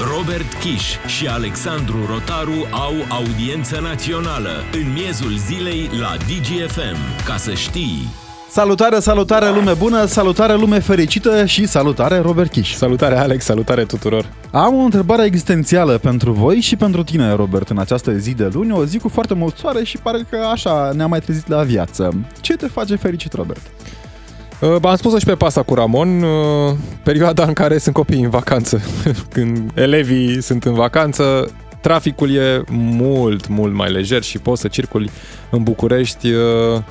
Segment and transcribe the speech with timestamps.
[0.00, 7.24] Robert Kiș și Alexandru Rotaru au audiență națională în miezul zilei la DGFM.
[7.26, 8.08] Ca să știi...
[8.50, 12.72] Salutare, salutare lume bună, salutare lume fericită și salutare Robert Kiș.
[12.74, 14.32] Salutare Alex, salutare tuturor.
[14.50, 18.72] Am o întrebare existențială pentru voi și pentru tine, Robert, în această zi de luni,
[18.72, 22.14] o zi cu foarte mult soare și pare că așa ne-am mai trezit la viață.
[22.40, 23.62] Ce te face fericit, Robert?
[24.60, 28.30] Uh, am spus și pe pasta cu Ramon, uh, perioada în care sunt copiii în
[28.30, 28.80] vacanță.
[29.34, 35.10] Când elevii sunt în vacanță, traficul e mult, mult mai lejer și poți să circuli
[35.50, 36.82] în București uh,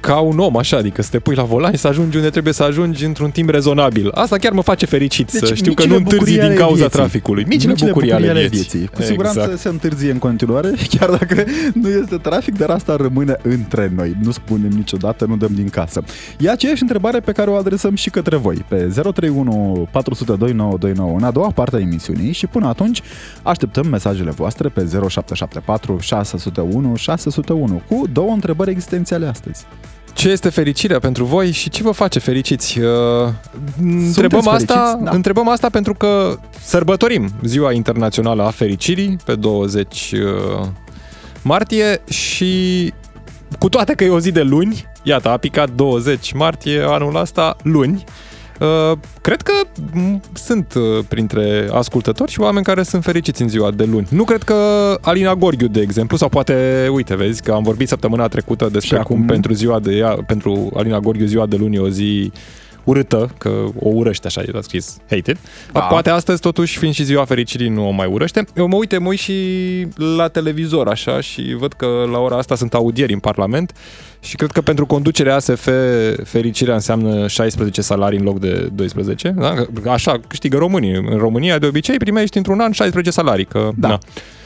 [0.00, 2.52] ca un om, așa, adică să te pui la volan și să ajungi unde trebuie
[2.52, 4.10] să ajungi într-un timp rezonabil.
[4.14, 6.98] Asta chiar mă face fericit, deci, să știu că nu întârzi din cauza vieții.
[6.98, 7.44] traficului.
[7.48, 8.68] Micile, micile bucurii, bucurii ale vieții.
[8.68, 8.90] vieții.
[8.94, 9.58] Cu siguranță exact.
[9.58, 11.44] se întârzie în continuare, chiar dacă
[11.74, 14.16] nu este trafic, dar asta rămâne între noi.
[14.22, 16.02] Nu spunem niciodată, nu dăm din casă.
[16.38, 21.24] E aceeași întrebare pe care o adresăm și către voi, pe 031 400 2929, în
[21.24, 23.02] a doua parte a emisiunii și până atunci
[23.42, 29.66] așteptăm mesajele voastre pe 0774 601 601 cu două întrebări existențiale astăzi.
[30.12, 32.78] Ce este fericirea pentru voi și ce vă face fericiți?
[32.78, 33.28] Uh,
[33.82, 35.10] întrebăm asta, da.
[35.10, 40.66] întrebăm asta pentru că sărbătorim Ziua Internațională a Fericirii pe 20 uh,
[41.42, 42.92] martie și
[43.58, 47.56] cu toate că e o zi de luni, iată, a picat 20 martie anul ăsta,
[47.62, 48.30] luni, Uh,
[49.20, 49.52] cred că
[50.32, 54.06] sunt uh, printre ascultători și oameni care sunt fericiți în ziua de luni.
[54.10, 54.54] Nu cred că
[55.00, 59.16] Alina Gorghiu, de exemplu, sau poate, uite, vezi că am vorbit săptămâna trecută despre cum
[59.16, 59.26] acum...
[59.26, 62.32] pentru ziua de ea, pentru Alina Gorghiu ziua de luni e o zi
[62.84, 65.38] urâtă, că o urăște așa, a scris hated.
[65.72, 65.80] Da.
[65.80, 68.44] Poate astăzi, totuși, fiind și ziua fericirii, nu o mai urăște.
[68.56, 69.34] Eu mă uite, mă uit și
[70.16, 73.72] la televizor, așa, și văd că la ora asta sunt audieri în Parlament
[74.20, 75.68] și cred că pentru conducerea ASF
[76.24, 79.34] fericirea înseamnă 16 salarii în loc de 12.
[79.38, 79.54] Da?
[79.86, 80.94] Așa câștigă românii.
[80.94, 83.44] În România, de obicei, primești într-un an 16 salarii.
[83.44, 83.88] Că, da.
[83.88, 83.98] Na.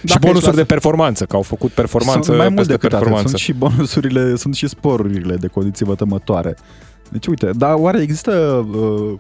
[0.05, 3.19] și bonusuri de performanță, că au făcut performanță sunt mai mult decât performanță.
[3.19, 3.29] Atât.
[3.29, 6.57] Sunt și bonusurile, sunt și sporurile de condiții vătămătoare.
[7.14, 9.19] Deci uite, dar oare există uh,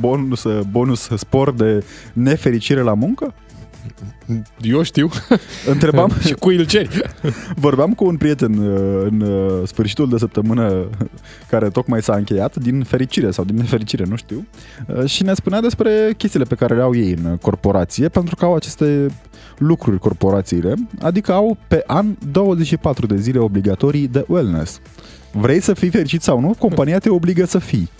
[0.00, 3.34] bonus, bonus spor de nefericire la muncă?
[4.60, 5.10] Eu știu.
[5.66, 6.10] Întrebam.
[6.26, 7.02] și cu îl ceri.
[7.54, 10.88] Vorbeam cu un prieten uh, în uh, sfârșitul de săptămână
[11.50, 14.46] care tocmai s-a încheiat, din fericire sau din nefericire, nu știu,
[14.86, 18.44] uh, și ne spunea despre chestiile pe care le au ei în corporație, pentru că
[18.44, 19.06] au aceste
[19.58, 24.80] lucruri corporațiile, adică au pe an 24 de zile obligatorii de wellness.
[25.36, 27.90] Vrei să fii fericit sau nu, compania te obligă să fii.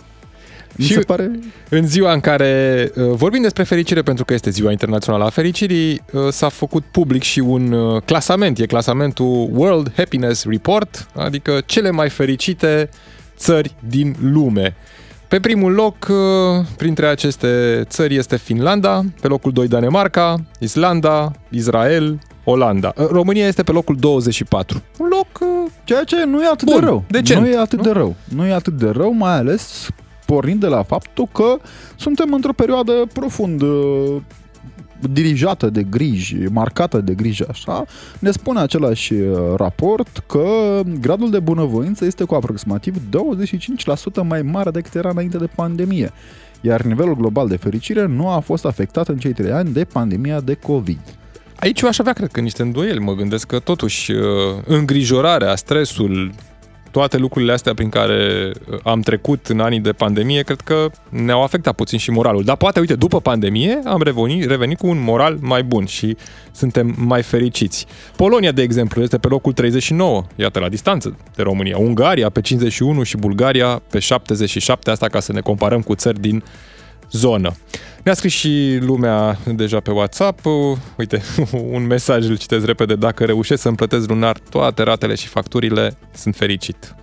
[0.76, 1.30] Mi și se pare...
[1.68, 6.02] în ziua în care uh, vorbim despre fericire, pentru că este ziua internațională a fericirii,
[6.12, 8.58] uh, s-a făcut public și un uh, clasament.
[8.58, 12.88] E clasamentul World Happiness Report, adică cele mai fericite
[13.36, 14.76] țări din lume.
[15.28, 16.10] Pe primul loc,
[16.76, 22.92] printre aceste țări este Finlanda, pe locul 2 Danemarca, Islanda, Israel, Olanda.
[23.10, 24.82] România este pe locul 24.
[24.98, 25.50] Un loc...
[25.84, 27.04] Ceea ce nu e atât bun, de rău.
[27.08, 27.84] Decent, nu e atât nu?
[27.84, 28.14] de rău.
[28.34, 29.88] Nu e atât de rău, mai ales
[30.26, 31.56] pornind de la faptul că
[31.96, 34.16] suntem într-o perioadă profund uh,
[35.12, 37.84] dirijată de griji, marcată de griji așa,
[38.18, 44.70] ne spune același uh, raport că gradul de bunăvoință este cu aproximativ 25% mai mare
[44.70, 46.10] decât era înainte de pandemie,
[46.60, 50.40] iar nivelul global de fericire nu a fost afectat în cei trei ani de pandemia
[50.40, 51.00] de COVID.
[51.64, 52.98] Aici eu aș avea, cred că, niște îndoieli.
[52.98, 54.20] Mă gândesc că, totuși, uh,
[54.66, 56.32] îngrijorarea, stresul,
[56.90, 61.42] toate lucrurile astea prin care uh, am trecut în anii de pandemie, cred că ne-au
[61.42, 62.44] afectat puțin și moralul.
[62.44, 66.16] Dar poate, uite, după pandemie am revenit, revenit cu un moral mai bun și
[66.52, 67.86] suntem mai fericiți.
[68.16, 71.76] Polonia, de exemplu, este pe locul 39, iată, la distanță de România.
[71.78, 76.42] Ungaria pe 51 și Bulgaria pe 77, asta ca să ne comparăm cu țări din
[77.16, 77.52] zonă.
[78.02, 80.40] Ne-a scris și lumea deja pe WhatsApp.
[80.96, 81.22] Uite,
[81.76, 82.94] un mesaj îl citesc repede.
[82.94, 86.94] Dacă reușesc să-mi plătesc lunar toate ratele și facturile, sunt fericit.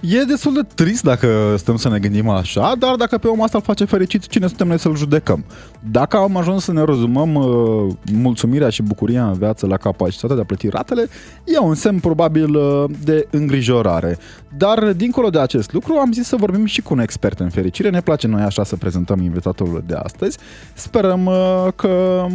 [0.00, 3.56] E destul de trist dacă stăm să ne gândim așa, dar dacă pe omul asta
[3.58, 5.44] îl face fericit, cine suntem noi să-l judecăm?
[5.90, 10.42] Dacă am ajuns să ne rezumăm uh, mulțumirea și bucuria în viață la capacitatea de
[10.42, 11.06] a plăti ratele,
[11.44, 14.18] e un semn probabil uh, de îngrijorare.
[14.56, 17.90] Dar, dincolo de acest lucru, am zis să vorbim și cu un expert în fericire.
[17.90, 20.38] Ne place noi așa să prezentăm invitatul de astăzi.
[20.74, 22.26] Sperăm uh, că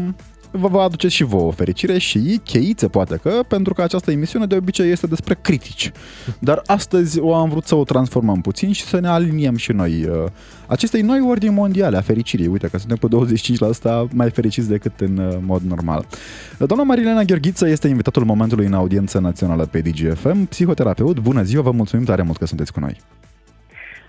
[0.55, 4.55] vă va aduce și vouă fericire și cheițe poate că, pentru că această emisiune de
[4.55, 5.91] obicei este despre critici.
[6.39, 10.05] Dar astăzi o am vrut să o transformăm puțin și să ne aliniem și noi
[10.05, 10.25] uh,
[10.67, 12.47] acestei noi ordini mondiale a fericirii.
[12.47, 13.07] Uite că suntem pe
[14.07, 16.05] 25% mai fericiți decât în uh, mod normal.
[16.57, 21.19] Doamna Marilena Gheorghiță este invitatul momentului în audiență națională pe DGFM, psihoterapeut.
[21.19, 22.97] Bună ziua, vă mulțumim tare mult că sunteți cu noi.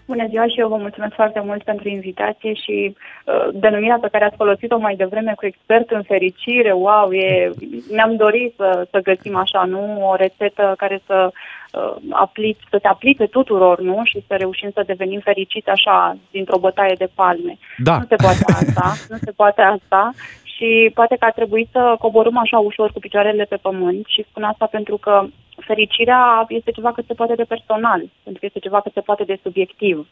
[0.07, 4.25] Bună ziua și eu vă mulțumesc foarte mult pentru invitație și uh, denumirea pe care
[4.25, 6.73] ați folosit-o mai devreme cu expert în fericire.
[6.73, 7.51] Wow, e,
[7.91, 10.09] ne-am dorit să, să găsim așa, nu?
[10.11, 14.01] O rețetă care să uh, aplic, să se aplice tuturor, nu?
[14.05, 17.59] Și să reușim să devenim fericiți așa, dintr-o bătaie de palme.
[17.79, 17.97] Da.
[17.97, 20.13] Nu se poate asta, nu se poate asta
[20.57, 24.43] și poate că ar trebui să coborâm așa ușor cu picioarele pe pământ și spun
[24.43, 25.25] asta pentru că
[25.57, 29.25] fericirea este ceva cât se poate de personal, pentru că este ceva cât se poate
[29.25, 30.09] de subiectiv.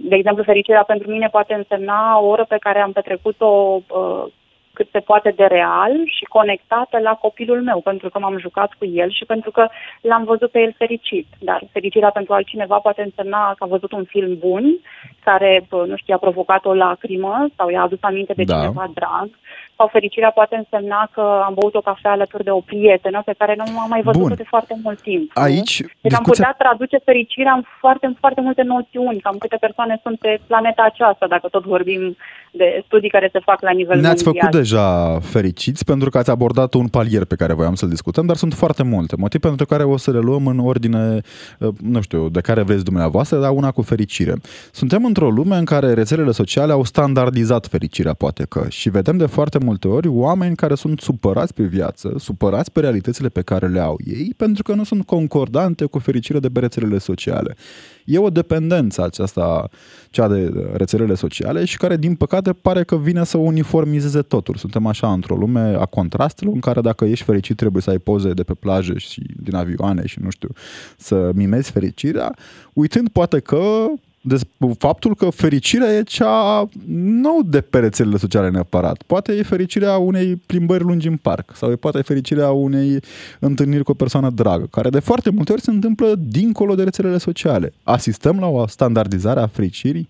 [0.00, 4.24] De exemplu, fericirea pentru mine poate însemna o oră pe care am petrecut-o uh,
[4.74, 8.84] cât se poate de real și conectată la copilul meu, pentru că m-am jucat cu
[8.84, 9.68] el și pentru că
[10.00, 11.26] l-am văzut pe el fericit.
[11.38, 14.64] Dar fericirea pentru altcineva poate însemna că a văzut un film bun,
[15.24, 18.54] care, nu știu, a provocat o lacrimă sau i-a adus aminte de da.
[18.54, 19.28] cineva drag
[19.76, 23.54] sau fericirea poate însemna că am băut o cafea alături de o prietenă pe care
[23.56, 25.30] nu am mai văzut de foarte mult timp.
[25.34, 25.86] Aici, nu?
[25.86, 26.18] Deci discuția...
[26.18, 30.40] am putea traduce fericirea în foarte, în foarte multe noțiuni, cam câte persoane sunt pe
[30.46, 32.16] planeta aceasta, dacă tot vorbim
[32.52, 34.44] de studii care se fac la nivel Ne-ați mondial.
[34.44, 38.36] făcut deja fericiți pentru că ați abordat un palier pe care voiam să-l discutăm, dar
[38.36, 39.14] sunt foarte multe.
[39.18, 41.20] Motiv pentru care o să le luăm în ordine,
[41.58, 44.34] uh, nu știu, de care vreți dumneavoastră, dar una cu fericire.
[44.72, 49.26] Suntem într-o lume în care rețelele sociale au standardizat fericirea, poate că, și vedem de
[49.26, 53.80] foarte multe ori oameni care sunt supărați pe viață, supărați pe realitățile pe care le
[53.80, 57.54] au ei, pentru că nu sunt concordante cu fericirea de pe rețelele sociale.
[58.04, 59.68] E o dependență aceasta,
[60.10, 64.54] cea de rețelele sociale și care, din păcate, pare că vine să uniformizeze totul.
[64.54, 68.32] Suntem așa într-o lume a contrastelor în care dacă ești fericit trebuie să ai poze
[68.32, 70.48] de pe plajă și din avioane și nu știu,
[70.96, 72.34] să mimezi fericirea,
[72.72, 73.86] uitând poate că
[74.26, 79.02] despre faptul că fericirea e cea nu de pe rețelele sociale neapărat.
[79.06, 83.00] Poate e fericirea unei plimbări lungi în parc sau e poate e fericirea unei
[83.38, 87.18] întâlniri cu o persoană dragă, care de foarte multe ori se întâmplă dincolo de rețelele
[87.18, 87.72] sociale.
[87.82, 90.08] Asistăm la o standardizare a fericirii?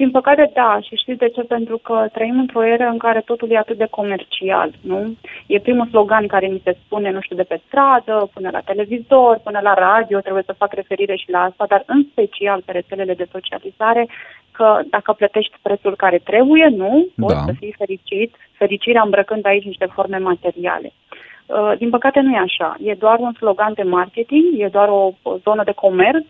[0.00, 0.78] Din păcate, da.
[0.86, 1.42] Și știți de ce?
[1.42, 5.16] Pentru că trăim într-o eră în care totul e atât de comercial, nu?
[5.46, 9.40] E primul slogan care mi se spune, nu știu, de pe stradă, până la televizor,
[9.44, 13.14] până la radio, trebuie să fac referire și la asta, dar în special pe rețelele
[13.14, 14.08] de socializare,
[14.50, 17.42] că dacă plătești prețul care trebuie, nu, poți da.
[17.46, 20.92] să fii fericit, fericirea îmbrăcând aici niște forme materiale.
[21.46, 22.76] Uh, din păcate nu e așa.
[22.82, 26.24] E doar un slogan de marketing, e doar o, o zonă de comerț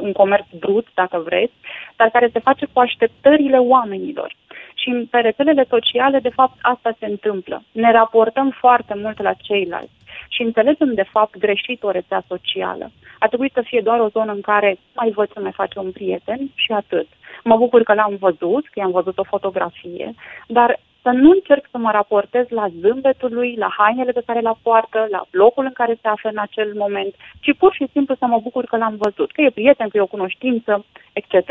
[0.00, 1.52] un comerț brut, dacă vreți,
[1.96, 4.34] dar care se face cu așteptările oamenilor.
[4.74, 7.62] Și pe rețelele sociale, de fapt, asta se întâmplă.
[7.72, 12.90] Ne raportăm foarte mult la ceilalți și înțelegem, de fapt, greșit o rețea socială.
[13.18, 15.90] Ar trebui să fie doar o zonă în care mai văd să mai face un
[15.90, 17.08] prieten și atât.
[17.44, 20.14] Mă bucur că l-am văzut, că i-am văzut o fotografie,
[20.46, 24.52] dar să nu încerc să mă raportez la zâmbetul lui, la hainele pe care le
[24.62, 28.26] poartă, la locul în care se află în acel moment, ci pur și simplu să
[28.26, 31.48] mă bucur că l-am văzut, că e prieten, că e o cunoștință, etc.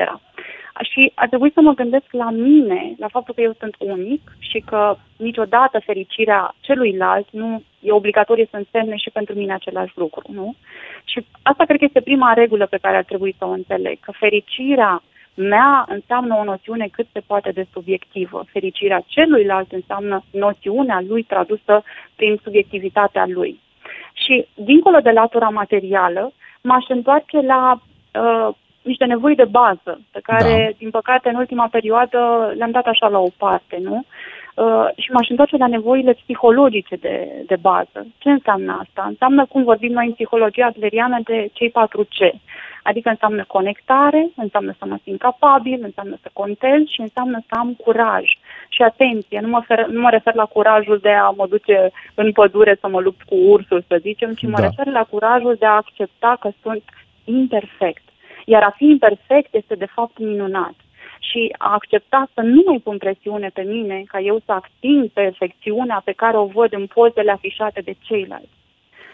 [0.81, 4.59] Și ar trebui să mă gândesc la mine, la faptul că eu sunt unic și
[4.59, 10.55] că niciodată fericirea celuilalt nu e obligatorie să însemne și pentru mine același lucru, nu?
[11.03, 14.11] Și asta cred că este prima regulă pe care ar trebui să o înțeleg, că
[14.11, 15.01] fericirea
[15.37, 18.45] mea înseamnă o noțiune cât se poate de subiectivă.
[18.51, 21.83] Fericirea celuilalt înseamnă noțiunea lui tradusă
[22.15, 23.59] prin subiectivitatea lui.
[24.13, 26.31] Și, dincolo de latura materială,
[26.61, 30.75] m-aș întoarce la uh, niște nevoi de bază, pe care, da.
[30.77, 34.05] din păcate, în ultima perioadă le-am dat așa la o parte, nu?
[34.63, 38.07] Uh, și m-aș întoarce la nevoile psihologice de, de bază.
[38.17, 39.05] Ce înseamnă asta?
[39.07, 42.17] Înseamnă, cum vorbim noi în psihologia adleriană, de cei patru C.
[42.83, 47.73] Adică înseamnă conectare, înseamnă să mă simt capabil, înseamnă să contez și înseamnă să am
[47.83, 48.25] curaj.
[48.69, 52.31] Și atenție, nu mă, fer, nu mă refer la curajul de a mă duce în
[52.31, 54.49] pădure să mă lupt cu ursul, să zicem, ci da.
[54.49, 56.83] mă refer la curajul de a accepta că sunt
[57.23, 58.03] imperfect.
[58.45, 60.73] Iar a fi imperfect este de fapt minunat
[61.19, 66.01] și a accepta să nu mai pun presiune pe mine ca eu să ating perfecțiunea
[66.05, 68.55] pe care o văd în pozele afișate de ceilalți.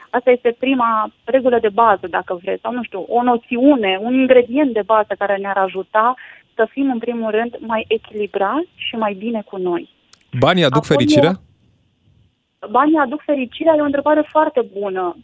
[0.10, 4.74] Asta este prima regulă de bază, dacă vreți, sau nu știu, o noțiune, un ingredient
[4.74, 6.14] de bază care ne-ar ajuta
[6.56, 9.90] să fim, în primul rând, mai echilibrați și mai bine cu noi.
[10.40, 11.34] Banii aduc Apoi, fericirea?
[12.70, 15.18] Banii aduc fericirea, e o întrebare foarte bună.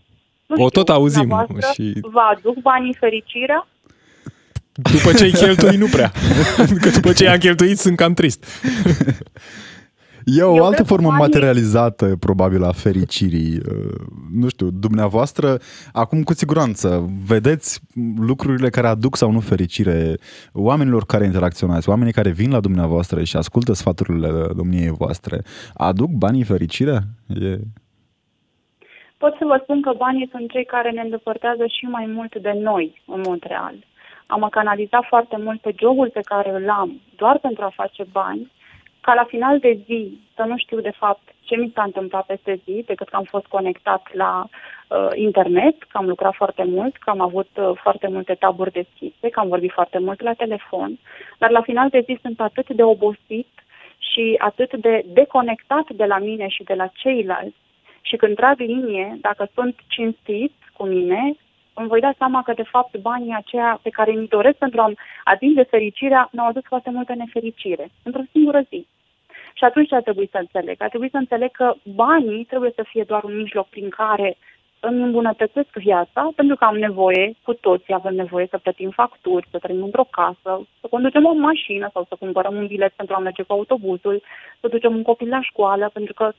[0.45, 1.47] Nu o știu, tot auzim.
[1.73, 1.93] Și...
[2.01, 3.67] Vă aduc banii fericirea?
[4.81, 6.11] După ce ai cheltui, nu prea.
[6.81, 8.45] Că după ce ai cheltuit, sunt cam trist.
[10.25, 13.55] E o Eu altă formă materializată, probabil, a fericirii.
[13.55, 13.93] Uh,
[14.33, 15.57] nu știu, dumneavoastră,
[15.93, 17.79] acum cu siguranță, vedeți
[18.17, 20.17] lucrurile care aduc sau nu fericire
[20.53, 25.41] oamenilor care interacționați, oamenii care vin la dumneavoastră și ascultă sfaturile domniei voastre.
[25.73, 26.99] Aduc banii fericire?
[27.27, 27.57] E...
[29.17, 32.51] Pot să vă spun că banii sunt cei care ne îndepărtează și mai mult de
[32.61, 33.75] noi, în mod real.
[34.29, 38.51] Am canalizat foarte mult pe jobul pe care îl am doar pentru a face bani,
[39.01, 42.59] ca la final de zi să nu știu de fapt ce mi s-a întâmplat peste
[42.65, 47.09] zi, decât că am fost conectat la uh, internet, că am lucrat foarte mult, că
[47.09, 50.99] am avut uh, foarte multe taburi deschise, că am vorbit foarte mult la telefon,
[51.37, 53.47] dar la final de zi sunt atât de obosit
[53.97, 57.57] și atât de deconectat de la mine și de la ceilalți.
[58.01, 61.35] Și când trag linie, dacă sunt cinstit cu mine,
[61.79, 64.91] îmi voi da seama că, de fapt, banii aceia pe care mi doresc pentru a
[65.23, 68.87] atinge fericirea mi-au adus foarte multă nefericire într-o singură zi.
[69.53, 70.75] Și atunci ce ar trebui să înțeleg?
[70.81, 74.37] Ar trebui să înțeleg că banii trebuie să fie doar un mijloc prin care
[74.79, 79.57] îmi îmbunătățesc viața, pentru că am nevoie, cu toții avem nevoie să plătim facturi, să
[79.57, 83.43] trăim într-o casă, să conducem o mașină sau să cumpărăm un bilet pentru a merge
[83.43, 84.21] cu autobuzul,
[84.59, 86.31] să ducem un copil la școală, pentru că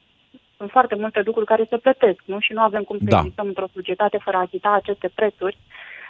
[0.60, 2.38] sunt foarte multe lucruri care se plătesc, nu?
[2.40, 3.18] Și nu avem cum să da.
[3.18, 5.56] existăm într-o societate fără a achita aceste prețuri.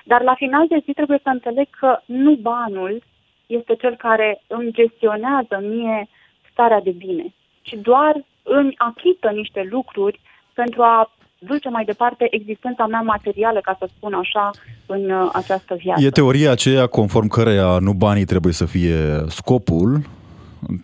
[0.04, 3.02] Dar la final de zi trebuie să înțeleg că nu banul
[3.46, 6.08] este cel care îmi gestionează mie
[6.50, 7.26] starea de bine,
[7.62, 10.20] ci doar îmi achită niște lucruri
[10.54, 14.50] pentru a duce mai departe existența mea materială, ca să spun așa,
[14.86, 16.04] în uh, această viață.
[16.04, 20.00] E teoria aceea conform căreia nu banii trebuie să fie scopul,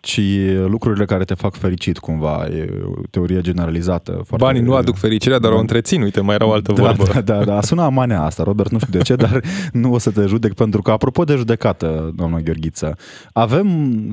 [0.01, 0.21] ci
[0.67, 4.11] lucrurile care te fac fericit cumva, e o teorie generalizată.
[4.11, 7.05] Foarte Banii nu aduc fericirea, dar o întrețin, uite, mai era o altă da, vorbă.
[7.13, 9.43] Da, da, da, sună amanea asta, Robert, nu știu de ce, dar
[9.73, 12.97] nu o să te judec, pentru că, apropo de judecată, doamna Gheorghiță,
[13.33, 13.69] avem,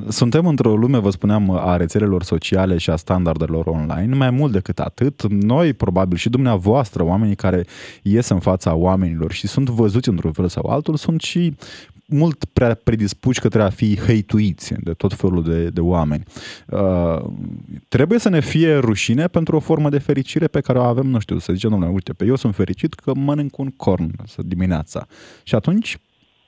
[0.08, 4.78] suntem într-o lume, vă spuneam, a rețelelor sociale și a standardelor online, mai mult decât
[4.78, 7.66] atât, noi, probabil, și dumneavoastră, oamenii care
[8.02, 11.54] ies în fața oamenilor și sunt văzuți într-un fel sau altul, sunt și
[12.06, 16.22] mult prea predispuși către a fi hăituiți de tot felul de, de oameni.
[16.68, 17.24] Uh,
[17.88, 21.18] trebuie să ne fie rușine pentru o formă de fericire pe care o avem, nu
[21.18, 25.06] știu, să zicem, domnule, uite, pe eu sunt fericit că mănânc un corn dimineața.
[25.42, 25.98] Și atunci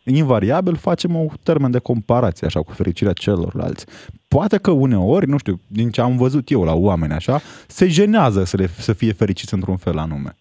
[0.05, 3.87] invariabil facem o termen de comparație așa cu fericirea celorlalți.
[4.29, 8.45] Poate că uneori, nu știu, din ce am văzut eu la oameni așa, se jenează
[8.45, 10.37] să, le, să fie fericiți într-un fel anume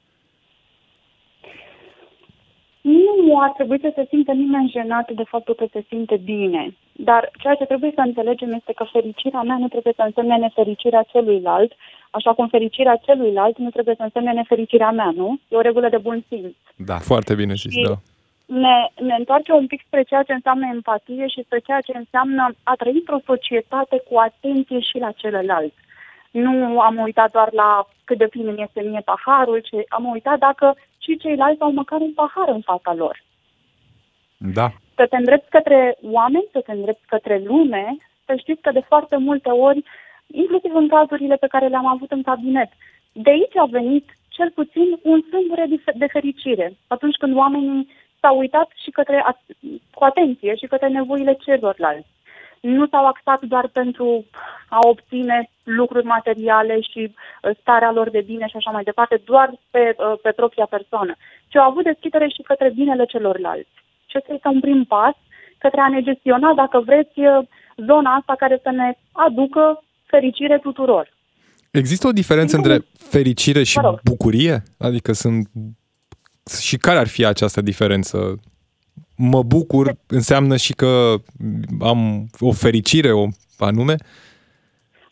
[3.26, 6.74] nu ar trebui să se simtă nimeni jenat de faptul că se simte bine.
[6.92, 11.04] Dar ceea ce trebuie să înțelegem este că fericirea mea nu trebuie să însemne nefericirea
[11.14, 11.72] celuilalt,
[12.10, 15.40] așa cum fericirea celuilalt nu trebuie să însemne nefericirea mea, nu?
[15.48, 16.56] E o regulă de bun simț.
[16.76, 17.96] Da, foarte bine zis, da.
[18.46, 18.76] Ne,
[19.08, 22.74] ne întoarce un pic spre ceea ce înseamnă empatie și spre ceea ce înseamnă a
[22.76, 25.74] trăi într-o societate cu atenție și la celălalt.
[26.32, 30.76] Nu am uitat doar la cât de plin este mie paharul, ci am uitat dacă
[31.06, 33.24] și ceilalți au măcar un pahar în fața lor.
[34.38, 34.68] Da.
[34.96, 39.18] Să te îndrepți către oameni, să te îndrepți către lume, să știți că de foarte
[39.18, 39.84] multe ori,
[40.28, 42.70] inclusiv în cazurile pe care le-am avut în cabinet,
[43.12, 46.78] de aici a venit cel puțin un sâmbure de fericire.
[46.88, 47.88] Atunci când oamenii
[48.20, 49.24] s-au uitat și către,
[49.94, 52.15] cu atenție și către nevoile celorlalți
[52.66, 54.26] nu s-au axat doar pentru
[54.70, 59.48] a obține lucruri materiale și uh, starea lor de bine și așa mai departe, doar
[59.72, 61.14] pe, uh, pe propria persoană,
[61.48, 63.76] ci au avut deschidere și către binele celorlalți.
[64.06, 65.16] Și ăsta este un prim pas
[65.58, 71.14] către a ne gestiona, dacă vreți, uh, zona asta care să ne aducă fericire tuturor.
[71.72, 74.64] Există o diferență între fericire și bucurie?
[74.78, 75.48] Adică sunt...
[76.62, 78.40] Și care ar fi această diferență?
[79.18, 81.14] Mă bucur înseamnă și că
[81.82, 83.26] am o fericire o
[83.58, 83.96] anume?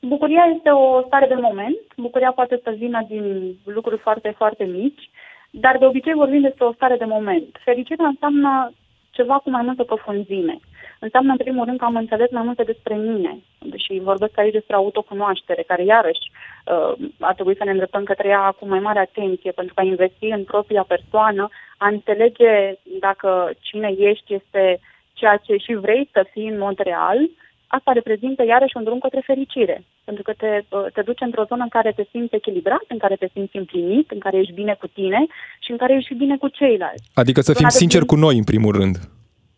[0.02, 1.78] Bucuria este o stare de moment.
[1.98, 5.10] Bucuria poate să vină din lucruri foarte, foarte mici,
[5.52, 7.60] dar de obicei vorbim despre o stare de moment.
[7.64, 8.74] Fericirea înseamnă
[9.12, 10.60] ceva cu mai multă profunzime
[11.06, 13.34] înseamnă în primul rând că am înțeles mai multe despre mine.
[13.76, 18.56] Și vorbesc aici despre autocunoaștere, care iarăși uh, ar trebui să ne îndreptăm către ea
[18.60, 22.54] cu mai mare atenție, pentru că a investi în propria persoană, a înțelege
[23.00, 24.80] dacă cine ești este
[25.14, 27.20] ceea ce și vrei să fii în mod real,
[27.68, 31.64] asta reprezintă iarăși un drum către fericire, pentru că te, uh, te duce într-o zonă
[31.64, 34.88] în care te simți echilibrat, în care te simți împlinit, în care ești bine cu
[34.88, 35.26] tine
[35.60, 37.10] și în care ești bine cu ceilalți.
[37.14, 38.96] Adică să fim sinceri cu noi, în primul rând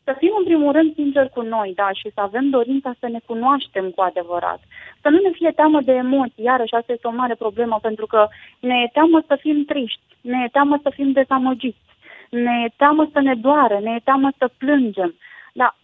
[0.06, 3.20] să fim în primul rând sinceri cu noi, da, și să avem dorința să ne
[3.26, 4.60] cunoaștem cu adevărat.
[5.02, 8.28] Să nu ne fie teamă de emoții, iarăși asta este o mare problemă, pentru că
[8.60, 11.90] ne e teamă să fim triști, ne e teamă să fim dezamăgiți,
[12.30, 15.16] ne e teamă să ne doare, ne e teamă să plângem.
[15.54, 15.76] Dar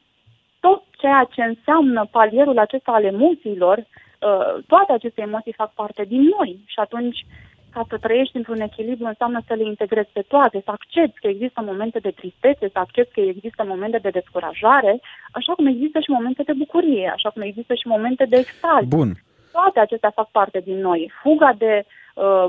[0.59, 6.21] tot ceea ce înseamnă palierul acesta al emoțiilor, uh, toate aceste emoții fac parte din
[6.37, 7.25] noi și atunci
[7.73, 11.61] ca să trăiești într-un echilibru înseamnă să le integrezi pe toate, să accepti că există
[11.61, 14.99] momente de tristețe, să accepti că există momente de descurajare,
[15.31, 18.85] așa cum există și momente de bucurie, așa cum există și momente de extaz.
[18.87, 19.11] Bun.
[19.51, 21.11] Toate acestea fac parte din noi.
[21.21, 21.85] Fuga de,
[22.15, 22.47] uh,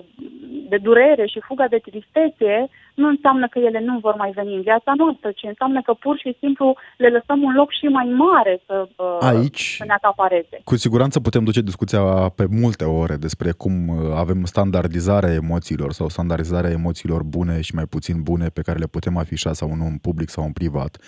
[0.68, 4.62] de durere și fuga de tristețe nu înseamnă că ele nu vor mai veni în
[4.62, 8.62] viața noastră, ci înseamnă că pur și simplu le lăsăm un loc și mai mare
[8.66, 10.60] să, uh, Aici, să ne acapareze.
[10.64, 16.08] Cu siguranță putem duce discuția pe multe ore despre cum uh, avem standardizarea emoțiilor sau
[16.08, 19.96] standardizarea emoțiilor bune și mai puțin bune pe care le putem afișa sau nu în
[19.96, 20.98] public sau în privat.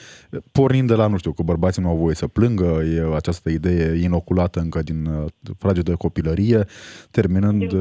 [0.53, 4.03] Pornind de la, nu știu, că bărbații nu au voie să plângă, e această idee
[4.03, 5.25] inoculată încă din uh,
[5.59, 6.65] fragedă copilărie,
[7.11, 7.73] terminând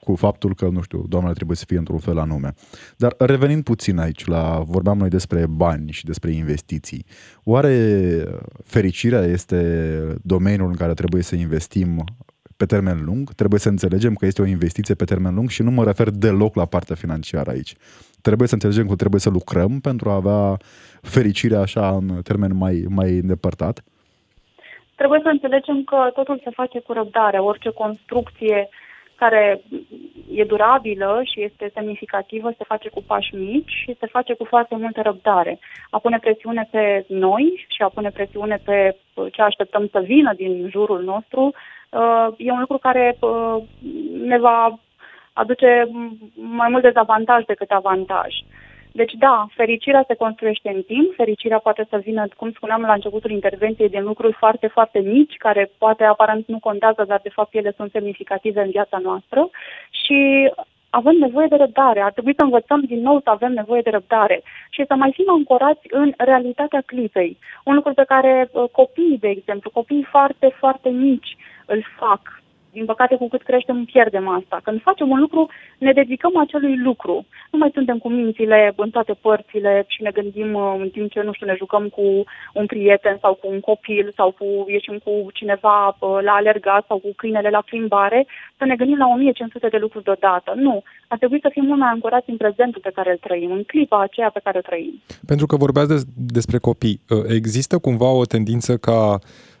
[0.00, 2.54] cu faptul că, nu știu, doamnele trebuie să fie într-un fel anume.
[2.96, 7.04] Dar revenind puțin aici, la vorbeam noi despre bani și despre investiții.
[7.44, 7.74] Oare
[8.64, 9.58] fericirea este
[10.22, 12.04] domeniul în care trebuie să investim
[12.56, 13.32] pe termen lung?
[13.32, 16.54] Trebuie să înțelegem că este o investiție pe termen lung și nu mă refer deloc
[16.54, 17.74] la partea financiară aici.
[18.20, 20.56] Trebuie să înțelegem că trebuie să lucrăm pentru a avea
[21.00, 23.84] fericirea așa în termen mai, mai îndepărtat?
[24.94, 27.38] Trebuie să înțelegem că totul se face cu răbdare.
[27.38, 28.68] Orice construcție
[29.16, 29.62] care
[30.34, 34.76] e durabilă și este semnificativă, se face cu pași mici și se face cu foarte
[34.76, 35.58] multă răbdare.
[35.90, 38.96] A pune presiune pe noi și a pune presiune pe
[39.32, 41.52] ce așteptăm să vină din jurul nostru
[41.90, 43.62] uh, e un lucru care uh,
[44.24, 44.78] ne va
[45.32, 45.88] aduce
[46.34, 48.34] mai mult dezavantaj decât avantaj.
[48.92, 53.30] Deci da, fericirea se construiește în timp, fericirea poate să vină, cum spuneam la începutul
[53.30, 57.72] intervenției, din lucruri foarte, foarte mici, care poate aparent nu contează, dar de fapt ele
[57.76, 59.50] sunt semnificative în viața noastră
[59.90, 60.50] și
[60.90, 62.00] avem nevoie de răbdare.
[62.00, 65.30] Ar trebui să învățăm din nou să avem nevoie de răbdare și să mai fim
[65.30, 67.38] ancorați în realitatea clipei.
[67.64, 72.41] Un lucru pe care uh, copiii, de exemplu, copiii foarte, foarte mici îl fac
[72.72, 74.60] din păcate, cu cât creștem, pierdem asta.
[74.64, 75.48] Când facem un lucru,
[75.78, 77.26] ne dedicăm acelui lucru.
[77.50, 81.20] Nu mai suntem cu mințile în toate părțile și ne gândim uh, în timp ce,
[81.20, 82.24] nu știu, ne jucăm cu
[82.54, 86.98] un prieten sau cu un copil sau cu ieșim cu cineva uh, la alergat sau
[86.98, 88.26] cu câinele la plimbare,
[88.58, 90.52] să ne gândim la 1500 de lucruri deodată.
[90.56, 90.82] Nu.
[91.08, 94.00] Ar trebui să fim mult mai ancorați în prezentul pe care îl trăim, în clipa
[94.02, 95.02] aceea pe care o trăim.
[95.26, 95.98] Pentru că vorbeați de,
[96.38, 97.00] despre copii.
[97.08, 99.51] Uh, există cumva o tendință ca Uh,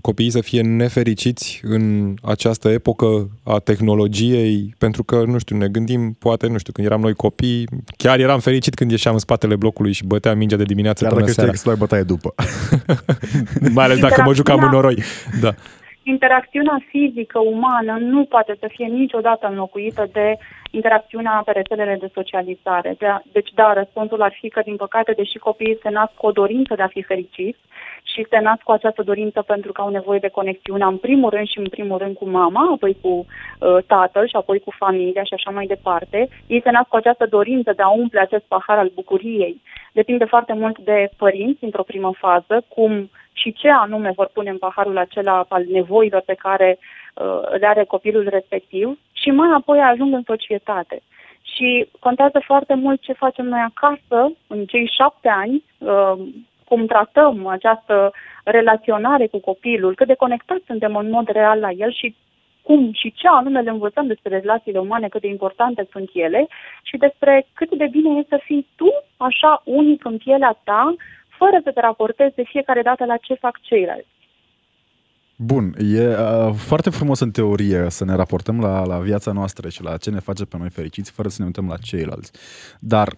[0.00, 6.16] copiii să fie nefericiți în această epocă a tehnologiei, pentru că, nu știu, ne gândim,
[6.18, 9.92] poate, nu știu, când eram noi copii, chiar eram fericit când ieșeam în spatele blocului
[9.92, 11.52] și băteam mingea de dimineață Chiar până seara.
[11.64, 12.34] Chiar bătaie după.
[13.74, 15.02] Mai ales dacă mă jucam în noroi.
[15.40, 15.54] Da
[16.04, 20.36] interacțiunea fizică umană nu poate să fie niciodată înlocuită de
[20.70, 22.94] interacțiunea pe rețelele de socializare.
[22.98, 26.30] De, deci, da, răspunsul ar fi că, din păcate, deși copiii se nasc cu o
[26.30, 27.58] dorință de a fi fericiți
[28.14, 31.46] și se nasc cu această dorință pentru că au nevoie de conexiune, în primul rând
[31.46, 35.34] și în primul rând cu mama, apoi cu uh, tatăl și apoi cu familia și
[35.34, 38.90] așa mai departe, ei se nasc cu această dorință de a umple acest pahar al
[38.94, 39.60] bucuriei.
[39.92, 44.58] Depinde foarte mult de părinți, într-o primă fază, cum și ce anume vor pune în
[44.58, 50.14] paharul acela al nevoilor pe care uh, le are copilul respectiv și mai apoi ajung
[50.14, 51.02] în societate.
[51.42, 56.14] Și contează foarte mult ce facem noi acasă în cei șapte ani, uh,
[56.64, 58.12] cum tratăm această
[58.44, 62.14] relaționare cu copilul, cât de conectați suntem în mod real la el și
[62.62, 66.46] cum și ce anume le învățăm despre relațiile umane, cât de importante sunt ele
[66.82, 70.94] și despre cât de bine e să fii tu așa unic în pielea ta,
[71.38, 74.12] fără să te raportezi de fiecare dată la ce fac ceilalți.
[75.36, 79.82] Bun, e uh, foarte frumos în teorie să ne raportăm la, la viața noastră și
[79.82, 82.32] la ce ne face pe noi fericiți fără să ne uităm la ceilalți.
[82.80, 83.08] Dar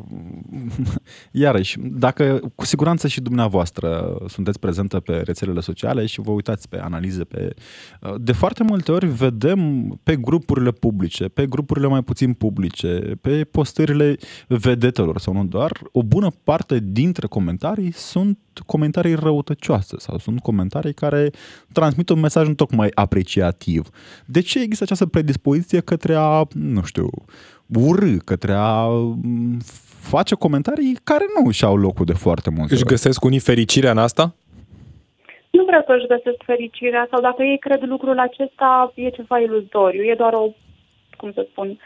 [1.30, 6.78] Iarăși, dacă cu siguranță și dumneavoastră sunteți prezentă pe rețelele sociale și vă uitați pe
[6.78, 7.54] analize, pe,
[8.16, 14.16] de foarte multe ori vedem pe grupurile publice, pe grupurile mai puțin publice, pe postările
[14.48, 20.94] vedetelor sau nu doar, o bună parte dintre comentarii sunt comentarii răutăcioase sau sunt comentarii
[20.94, 21.30] care
[21.72, 23.88] transmit un mesaj nu tocmai apreciativ.
[24.26, 27.08] De ce există această predispoziție către a, nu știu,
[27.74, 29.58] urâ, către a mm,
[30.00, 32.70] face comentarii care nu își au locul de foarte mult.
[32.70, 34.34] Își găsesc unii fericirea în asta?
[35.50, 40.02] Nu vreau să își găsesc fericirea sau dacă ei cred lucrul acesta e ceva iluzoriu,
[40.02, 40.48] e doar o,
[41.16, 41.78] cum să spun,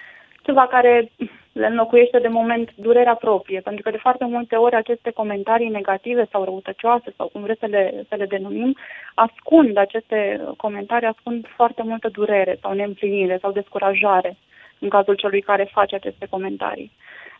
[0.43, 1.11] ceva care
[1.53, 6.29] le înlocuiește de moment durerea proprie, pentru că de foarte multe ori aceste comentarii negative
[6.31, 8.77] sau răutăcioase sau cum vreți să le, să le denumim,
[9.15, 14.37] ascund aceste comentarii, ascund foarte multă durere sau neîmplinire sau descurajare
[14.79, 16.91] în cazul celui care face aceste comentarii.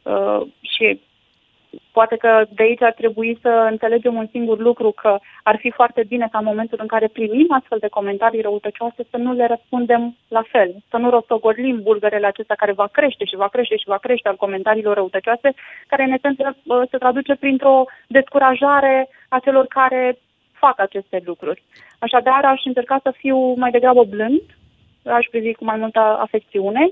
[0.03, 1.01] Uh, și
[1.93, 6.05] poate că de aici ar trebui să înțelegem un singur lucru, că ar fi foarte
[6.09, 10.17] bine ca în momentul în care primim astfel de comentarii răutăcioase să nu le răspundem
[10.29, 13.99] la fel, să nu rostogolim bulgărele acestea care va crește și va crește și va
[13.99, 15.55] crește al comentariilor răutăcioase,
[15.87, 20.19] care în esență uh, se traduce printr-o descurajare a celor care
[20.53, 21.63] fac aceste lucruri.
[21.99, 24.43] Așadar, aș încerca să fiu mai degrabă blând,
[25.05, 26.91] aș privi cu mai multă afecțiune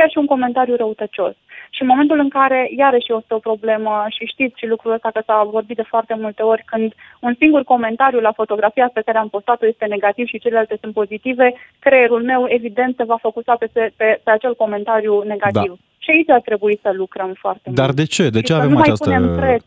[0.00, 1.34] chiar și un comentariu răutăcios.
[1.74, 5.20] Și în momentul în care, iarăși este o problemă și știți și lucrul ăsta că
[5.26, 6.88] s-a vorbit de foarte multe ori, când
[7.26, 11.46] un singur comentariu la fotografia pe care am postat-o este negativ și celelalte sunt pozitive,
[11.78, 15.72] creierul meu evident se va focusa pe, pe, pe acel comentariu negativ.
[15.76, 15.84] Da.
[16.04, 17.96] Și aici ar trebui să lucrăm foarte Dar mult.
[17.96, 18.24] de ce?
[18.36, 19.10] De ce avem această...
[19.10, 19.58] De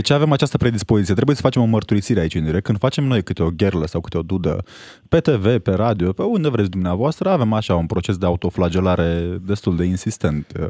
[0.00, 1.14] ce avem această predispoziție?
[1.14, 2.64] Trebuie să facem o mărturisire aici în direct.
[2.64, 4.64] Când facem noi câte o gherlă sau câte o dudă
[5.08, 9.76] pe TV, pe radio, pe unde vreți dumneavoastră, avem așa un proces de autoflagelare destul
[9.76, 10.66] de insistent uh,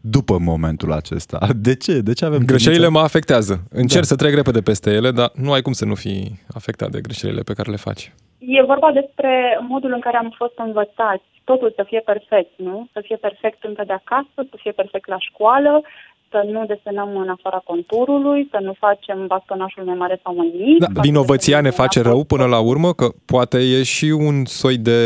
[0.00, 1.38] după momentul acesta.
[1.68, 2.00] De ce?
[2.00, 3.62] De ce avem Greșelile mă afectează.
[3.70, 4.08] Încerc da.
[4.08, 7.40] să trec repede peste ele, dar nu ai cum să nu fii afectat de greșelile
[7.40, 8.12] pe care le faci.
[8.38, 11.28] E vorba despre modul în care am fost învățați.
[11.44, 12.88] Totul să fie perfect, nu?
[12.92, 15.82] Să fie perfect încă de acasă, să fie perfect la școală,
[16.30, 20.78] să nu desenăm în afara conturului, să nu facem bastonașul mai mare sau mai mic.
[20.78, 25.00] Da, vinovăția ne face rău până la urmă, că poate e și un soi de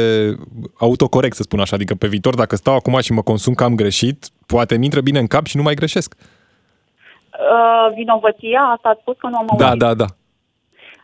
[0.78, 3.74] autocorect, să spun așa, adică pe viitor, dacă stau acum și mă consum că am
[3.74, 6.14] greșit, poate mi intră bine în cap și nu mai greșesc.
[6.18, 9.78] Uh, vinovăția, asta a spus că nu am da, auzit.
[9.78, 10.06] Da, da, da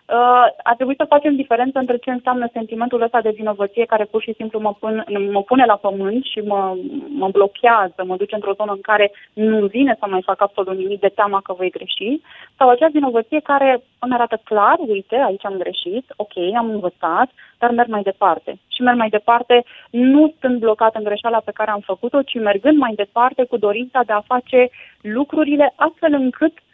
[0.08, 4.22] uh, ar trebui să facem diferență între ce înseamnă sentimentul ăsta de vinovăție care pur
[4.22, 6.76] și simplu mă, pun, mă pune la pământ și mă,
[7.08, 11.00] mă blochează, mă duce într-o zonă în care nu vine să mai fac absolut nimic
[11.00, 12.20] de teama că voi greși,
[12.56, 17.70] sau acea vinovăție care îmi arată clar, uite, aici am greșit, ok, am învățat, dar
[17.70, 18.58] merg mai departe.
[18.68, 22.78] Și merg mai departe nu stând blocat în greșeala pe care am făcut-o, ci mergând
[22.78, 24.68] mai departe cu dorința de a face
[25.00, 26.67] lucrurile astfel încât nu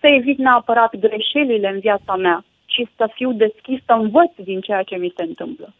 [0.00, 4.82] să evit neapărat greșelile în viața mea, ci să fiu deschis să învăț din ceea
[4.82, 5.74] ce mi se întâmplă.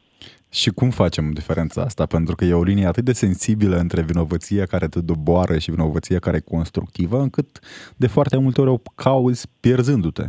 [0.52, 2.06] Și cum facem diferența asta?
[2.06, 6.18] Pentru că e o linie atât de sensibilă între vinovăția care te doboară și vinovăția
[6.18, 7.48] care e constructivă, încât
[7.96, 10.26] de foarte multe ori o cauzi pierzându-te.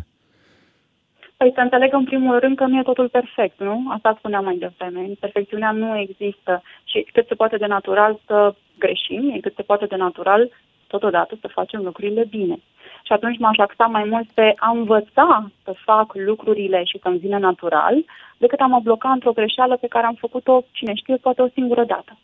[1.38, 3.86] Păi să înțeleg în primul rând că nu e totul perfect, nu?
[3.90, 5.10] Asta spuneam mai devreme.
[5.20, 9.86] Perfecțiunea nu există și cât se poate de natural să greșim, e cât se poate
[9.86, 10.52] de natural
[10.88, 12.60] totodată să facem lucrurile bine
[13.04, 17.38] și atunci m-aș axa mai mult pe a învăța să fac lucrurile și să-mi vină
[17.38, 18.06] natural,
[18.38, 21.84] decât a mă bloca într-o greșeală pe care am făcut-o, cine știe, poate o singură
[21.84, 22.18] dată.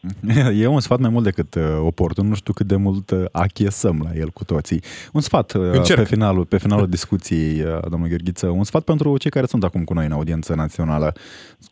[0.62, 4.00] E un sfat mai mult decât uh, oportun, nu știu cât de mult uh, achiesăm
[4.04, 4.82] la el cu toții.
[5.12, 9.46] Un sfat uh, pe finalul, pe finalul discuției, domnul Gheorghiță, un sfat pentru cei care
[9.46, 11.12] sunt acum cu noi în audiență națională.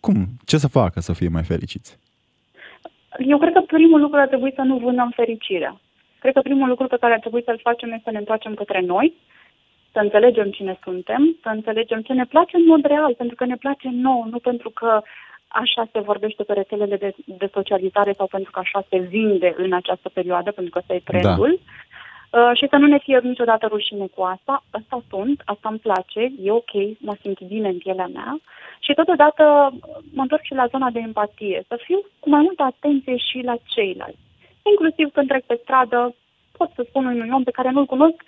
[0.00, 0.26] Cum?
[0.44, 1.98] Ce să facă să fie mai fericiți?
[3.18, 5.80] Eu cred că primul lucru ar trebui să nu vânăm fericirea.
[6.28, 8.80] Cred că primul lucru pe care ar trebui să-l facem este să ne întoarcem către
[8.80, 9.14] noi,
[9.92, 13.56] să înțelegem cine suntem, să înțelegem ce ne place în mod real, pentru că ne
[13.56, 15.02] place nou, nu pentru că
[15.48, 19.72] așa se vorbește pe rețelele de, de socializare sau pentru că așa se vinde în
[19.72, 21.60] această perioadă, pentru că ăsta e trendul.
[22.30, 22.40] Da.
[22.40, 24.64] Uh, și să nu ne fie niciodată rușine cu asta.
[24.70, 28.38] Asta sunt, asta îmi place, e ok, mă simt bine în pielea mea.
[28.78, 29.44] Și totodată
[30.14, 33.56] mă întorc și la zona de empatie, să fiu cu mai multă atenție și la
[33.64, 34.26] ceilalți
[34.74, 36.14] inclusiv când trec pe stradă,
[36.56, 38.18] pot să spun unui om pe care nu-l cunosc,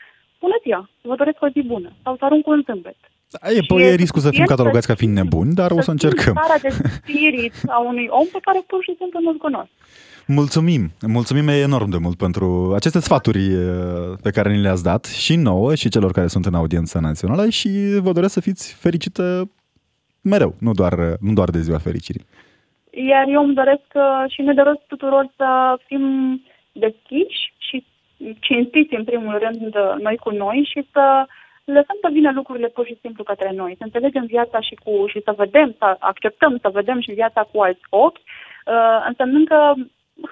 [0.40, 3.00] bună ziua, vă doresc o zi bună, sau să arunc un zâmbet.
[3.32, 6.34] Da, e, păi, e riscul să fim catalogați ca fiind nebuni, dar o să încercăm.
[6.42, 9.70] Starea de spirit a unui om pe care pur și simplu nu-l cunosc.
[10.26, 13.48] Mulțumim, mulțumim enorm de mult pentru aceste sfaturi
[14.22, 17.68] pe care ni le-ați dat și nouă și celor care sunt în audiența națională și
[18.00, 19.50] vă doresc să fiți fericită
[20.20, 22.26] mereu, nu doar, nu doar de ziua fericirii.
[22.90, 26.04] Iar eu îmi doresc uh, și ne doresc tuturor să fim
[26.72, 27.86] deschiși și
[28.40, 31.26] cinstiți în primul rând noi cu noi și să
[31.64, 35.20] lăsăm să vină lucrurile pur și simplu către noi, să înțelegem viața și cu și
[35.24, 39.72] să vedem, să acceptăm să vedem și viața cu alți ochi, uh, însemnând că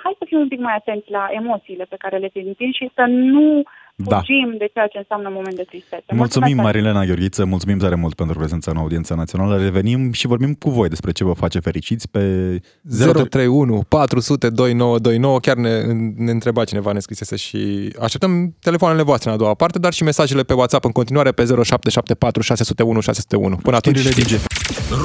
[0.03, 3.05] hai să fim un pic mai atenți la emoțiile pe care le simțim și să
[3.09, 3.63] nu
[4.05, 4.19] da.
[4.19, 6.05] fugim de ceea ce înseamnă moment de tristețe.
[6.09, 9.57] Mulțumim, mulțumim Marilena Gheorghiță, mulțumim tare mult pentru prezența în audiența națională.
[9.59, 12.23] Revenim și vorbim cu voi despre ce vă face fericiți pe
[12.99, 15.39] 031 400 2929.
[15.39, 15.83] Chiar ne,
[16.17, 20.03] ne întreba cineva, ne scrisese și așteptăm telefoanele voastre în a doua parte, dar și
[20.03, 23.57] mesajele pe WhatsApp în continuare pe 0774 601 601.
[23.57, 24.33] Până atunci, DJ.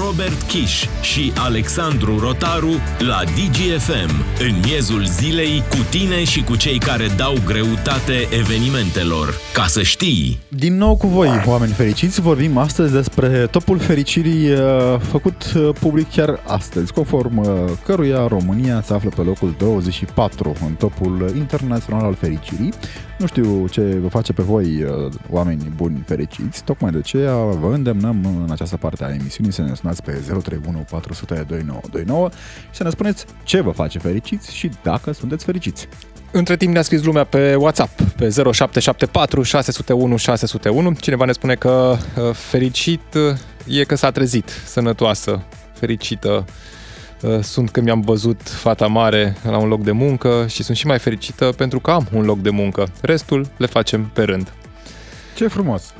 [0.06, 6.78] Robert Kish și Alexandru Rotaru la DGFM în miezul zilei cu tine și cu cei
[6.78, 9.34] care dau greutate evenimentelor evenimentelor.
[9.54, 10.40] Ca să știi!
[10.48, 14.60] Din nou cu voi, oameni fericiți, vorbim astăzi despre topul fericirii uh,
[15.00, 17.48] făcut uh, public chiar astăzi, conform uh,
[17.86, 22.74] căruia România se află pe locul 24 în topul internațional al fericirii.
[23.20, 24.86] Nu știu ce vă face pe voi,
[25.30, 29.74] oameni buni fericiți, tocmai de aceea vă îndemnăm în această parte a emisiunii să ne
[29.76, 32.30] sunați pe 031 400 2929
[32.62, 35.88] și să ne spuneți ce vă face fericiți și dacă sunteți fericiți.
[36.36, 40.94] Între timp ne-a scris lumea pe WhatsApp, pe 0774 601 601.
[41.00, 45.44] Cineva ne spune că uh, fericit uh, e că s-a trezit, sănătoasă,
[45.74, 46.46] fericită.
[47.22, 50.88] uh, sunt că mi-am văzut fata mare la un loc de muncă și sunt și
[50.88, 52.88] mai fericită pentru că am un loc de muncă.
[53.02, 54.54] Restul le facem pe rând.
[55.36, 55.94] Ce frumos!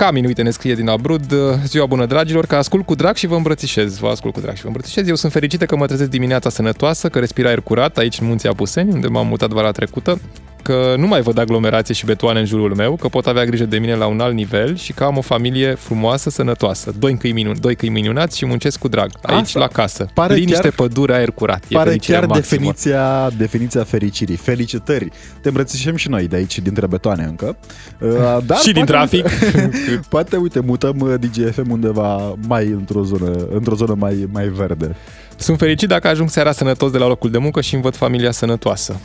[0.00, 1.34] Camin, uite, ne scrie din Abrud.
[1.66, 3.98] Ziua bună, dragilor, că ascult cu drag și vă îmbrățișez.
[3.98, 5.08] Vă ascult cu drag și vă îmbrățișez.
[5.08, 8.48] Eu sunt fericită că mă trezesc dimineața sănătoasă, că respir aer curat aici în Munții
[8.48, 10.20] Apuseni, unde m-am mutat vara trecută
[10.62, 13.78] că nu mai văd aglomerație și betoane în jurul meu, că pot avea grijă de
[13.78, 16.92] mine la un alt nivel și că am o familie frumoasă, sănătoasă.
[16.98, 19.10] Doi câini, minun, doi câini minunați și muncesc cu drag.
[19.22, 19.58] Aici, Asta.
[19.58, 20.06] la casă.
[20.14, 21.64] Pare Liniște, chiar, pădure, aer curat.
[21.68, 24.36] E pare chiar definiția, definiția fericirii.
[24.36, 25.08] Felicitări!
[25.42, 27.56] Te îmbrățișăm și noi de aici, dintre betoane încă.
[28.00, 28.10] Uh,
[28.46, 29.28] dar și din trafic.
[30.08, 34.96] poate, uite, mutăm uh, DGFM undeva mai într-o zonă, într-o zonă mai, mai verde.
[35.36, 38.30] Sunt fericit dacă ajung seara sănătos de la locul de muncă și îmi văd familia
[38.30, 39.00] sănătoasă.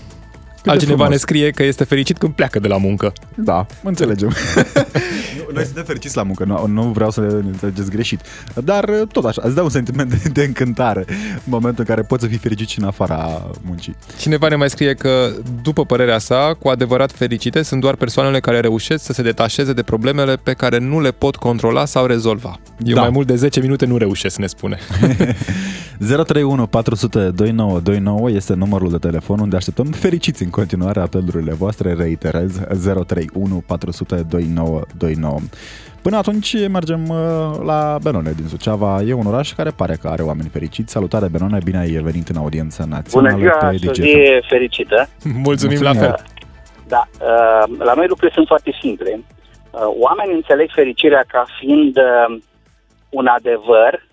[0.65, 3.13] Cât Altcineva ne scrie că este fericit când pleacă de la muncă.
[3.35, 4.33] Da, înțelegem.
[5.55, 8.21] Noi suntem fericiți la muncă, nu, nu vreau să ne înțelegeți greșit.
[8.63, 12.23] Dar tot așa, îți dau un sentiment de, de încântare în momentul în care poți
[12.23, 13.95] să fii fericit și în afara muncii.
[14.17, 18.59] Cineva ne mai scrie că, după părerea sa, cu adevărat fericite sunt doar persoanele care
[18.59, 22.59] reușesc să se detașeze de problemele pe care nu le pot controla sau rezolva.
[22.85, 23.01] Eu da.
[23.01, 24.77] mai mult de 10 minute nu reușesc, ne spune.
[25.97, 32.51] 031 400 2929 este numărul de telefon unde așteptăm fericiți în continuare apelurile voastre, reiterez
[33.07, 35.39] 031 400 2929.
[36.01, 37.17] Până atunci mergem uh,
[37.65, 39.01] la Benone din Suceava.
[39.01, 40.91] E un oraș care pare că are oameni fericiți.
[40.91, 43.35] Salutare Benone, bine ai venit în audiența națională.
[43.35, 45.09] Bună ziua, să fie fericită.
[45.23, 46.15] Mulțumim, Mulțumim la fel.
[46.87, 49.19] Da, uh, la noi lucrurile sunt foarte simple.
[49.19, 51.97] Uh, oamenii înțeleg fericirea ca fiind
[53.09, 54.07] un adevăr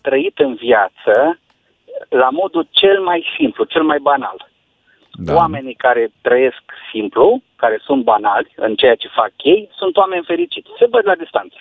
[0.00, 1.38] trăit în viață
[2.08, 4.50] la modul cel mai simplu, cel mai banal.
[5.12, 5.34] Da.
[5.34, 10.68] Oamenii care trăiesc simplu, care sunt banali în ceea ce fac ei, sunt oameni fericiți.
[10.78, 11.56] Se văd la distanță.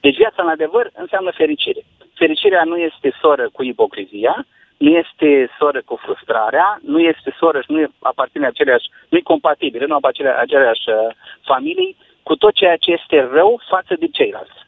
[0.00, 1.82] Deci viața, în adevăr, înseamnă fericire.
[2.14, 7.72] Fericirea nu este soră cu ipocrizia, nu este soră cu frustrarea, nu este soră și
[7.72, 10.96] nu aparține aceleași, nu e compatibilă, nu aparține aceleași uh,
[11.42, 14.58] familii, cu tot ceea ce este rău față de ceilalți.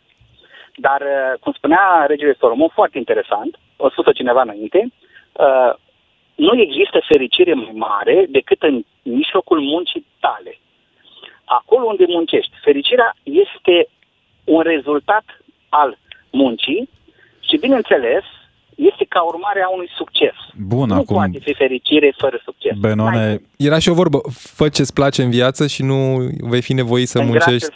[0.76, 4.80] Dar, uh, cum spunea regele Solomon, foarte interesant, o spus cineva înainte,
[5.32, 5.72] uh,
[6.34, 10.58] nu există fericire mai mare decât în mijlocul muncii tale.
[11.44, 12.52] Acolo unde muncești.
[12.62, 13.88] Fericirea este
[14.44, 15.24] un rezultat
[15.68, 15.98] al
[16.30, 16.88] muncii
[17.40, 18.24] și, bineînțeles,
[18.90, 20.36] este ca urmare a unui succes.
[20.56, 21.16] Bun, nu acum...
[21.16, 22.72] poate fi fericire fără succes.
[22.78, 23.40] Benone...
[23.56, 24.20] Era și o vorbă,
[24.58, 25.98] fă ce-ți place în viață și nu
[26.40, 27.74] vei fi nevoit să în muncești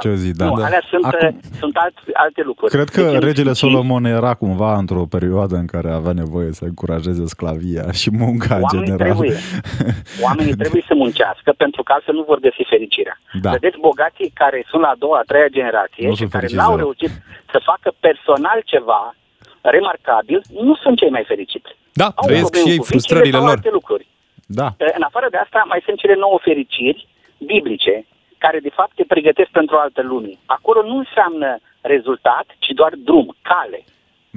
[0.00, 0.30] ce zi.
[0.32, 0.44] Da.
[0.44, 0.64] Nu, da.
[0.64, 1.40] alea sunt, acum...
[1.58, 2.72] sunt alt, alte lucruri.
[2.72, 7.26] Cred că deci, regele Solomon era cumva într-o perioadă în care avea nevoie să încurajeze
[7.26, 9.16] sclavia și munca Oamenii în general.
[9.16, 9.36] Trebuie.
[10.26, 13.20] Oamenii trebuie să muncească pentru că altfel nu vor găsi fericirea.
[13.40, 13.50] Da.
[13.50, 17.10] Vedeți bogații care sunt la a doua, a treia generație nu și care n-au reușit
[17.52, 19.14] să facă personal ceva
[19.70, 21.76] remarcabil, nu sunt cei mai fericiți.
[21.92, 23.60] Da, Au trăiesc și ei frustrările lor.
[23.70, 24.06] lucruri.
[24.46, 24.74] Da.
[24.98, 27.06] În afară de asta, mai sunt cele nouă fericiri
[27.38, 28.06] biblice,
[28.38, 30.30] care de fapt te pregătesc pentru altă lume.
[30.46, 33.84] Acolo nu înseamnă rezultat, ci doar drum, cale.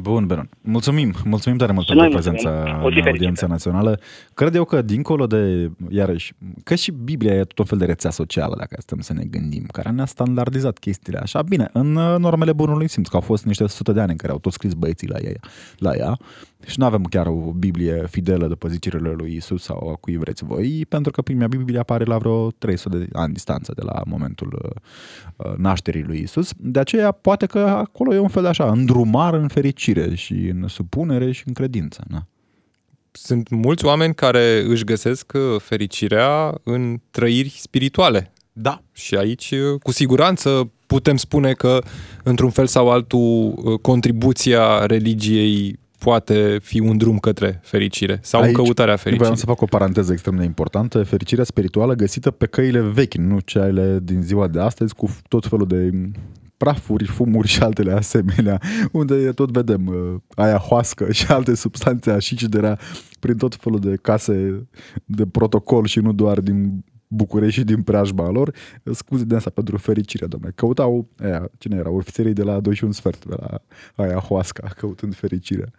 [0.02, 0.50] Bun, Beron.
[0.62, 2.50] Mulțumim, mulțumim tare mult pentru prezența
[2.84, 4.00] în audiența națională.
[4.34, 6.34] Cred eu că dincolo de, iarăși,
[6.64, 9.66] că și Biblia e tot un fel de rețea socială, dacă stăm să ne gândim,
[9.72, 11.42] care ne-a standardizat chestiile așa.
[11.42, 14.40] Bine, în normele bunului simț, că au fost niște sute de ani în care au
[14.40, 15.34] tot scris băieții la ea,
[15.78, 16.18] la ea
[16.66, 20.44] și nu avem chiar o Biblie fidelă după zicerile lui Isus sau a cui vreți
[20.44, 24.74] voi, pentru că prima Biblie apare la vreo 300 de ani distanță de la momentul
[25.36, 26.52] uh, nașterii lui Isus.
[26.58, 30.68] De aceea poate că acolo e un fel de așa, îndrumar în fericire și în
[30.68, 32.04] supunere și în credință.
[32.08, 32.28] Na?
[33.12, 38.34] Sunt mulți oameni care își găsesc uh, fericirea în trăiri spirituale.
[38.54, 38.82] Da.
[38.92, 41.82] Și aici, uh, cu siguranță, putem spune că,
[42.24, 48.64] într-un fel sau altul, contribuția religiei poate fi un drum către fericire sau Aici, în
[48.64, 49.18] căutarea fericirii.
[49.18, 51.04] Vreau să fac o paranteză extrem de importantă.
[51.04, 55.68] Fericirea spirituală găsită pe căile vechi, nu cele din ziua de astăzi, cu tot felul
[55.68, 55.92] de
[56.58, 62.78] prafuri, fumuri și altele asemenea, unde tot vedem uh, aia hoască și alte substanțe așicidera
[63.20, 64.68] prin tot felul de case
[65.06, 68.54] de protocol și nu doar din București și din preajma lor,
[68.92, 70.52] scuze de asta pentru fericire, domnule.
[70.56, 73.62] Căutau, aia, cine era, ofițerii de la 2 și un sfert, de la
[74.04, 75.72] aia hoasca, căutând fericire.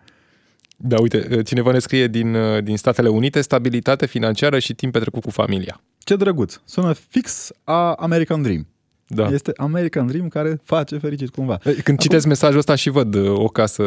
[0.83, 5.31] Da, uite, cineva ne scrie din, din Statele Unite, stabilitate financiară și timp petrecut cu
[5.31, 5.81] familia.
[5.99, 6.61] Ce drăguț!
[6.65, 8.67] Sună fix a American Dream.
[9.07, 9.29] Da.
[9.29, 11.57] Este American Dream care face fericit cumva.
[11.63, 13.85] Când Acum, citesc mesajul ăsta și văd uh, o casă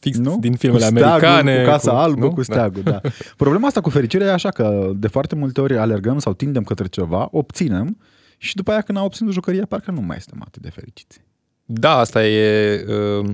[0.00, 0.36] fix nu?
[0.40, 1.62] din filmele cu steagul, americane.
[1.62, 2.28] Cu casa cu, albă, nu?
[2.28, 2.42] cu da.
[2.42, 2.90] steagul, da.
[2.90, 3.00] da.
[3.36, 6.86] Problema asta cu fericirea e așa că de foarte multe ori alergăm sau tindem către
[6.86, 7.98] ceva, obținem
[8.38, 11.20] și după aia când au obținut jucăria, parcă nu mai suntem atât de fericiți.
[11.64, 12.84] Da, asta e...
[13.20, 13.30] Uh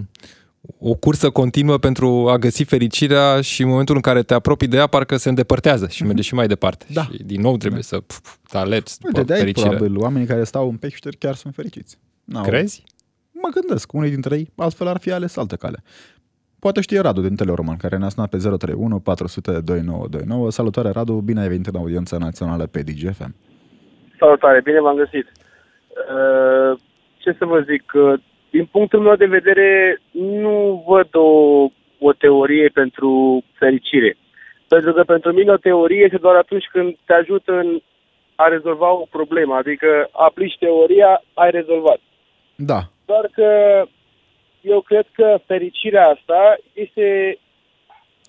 [0.79, 4.77] o cursă continuă pentru a găsi fericirea și în momentul în care te apropii de
[4.77, 6.87] ea, parcă se îndepărtează și merge și mai departe.
[6.93, 7.03] Da.
[7.03, 7.97] Și din nou trebuie da.
[7.97, 9.69] să pf, te alerți Uite, de fericire.
[9.69, 11.99] probabil oamenii care stau în peșteri chiar sunt fericiți.
[12.25, 12.43] N-au...
[12.43, 12.85] Crezi?
[13.33, 15.83] Mă gândesc, unii dintre ei altfel ar fi ales altă cale.
[16.59, 20.51] Poate știe Radu din Teleroman, care ne-a sunat pe 031 400 2929.
[20.51, 23.35] Salutare, Radu, bine ai venit în audiența națională pe DGFM.
[24.19, 25.27] Salutare, bine v-am găsit.
[25.27, 26.81] Uh,
[27.19, 28.21] ce să vă zic, uh,
[28.57, 31.31] din punctul meu de vedere, nu văd o,
[31.99, 34.17] o teorie pentru fericire.
[34.69, 37.81] Pentru că pentru mine o teorie este doar atunci când te ajută în
[38.35, 39.55] a rezolva o problemă.
[39.55, 42.01] Adică aplici teoria, ai rezolvat.
[42.55, 42.81] Da.
[43.05, 43.49] Doar că
[44.61, 47.39] eu cred că fericirea asta este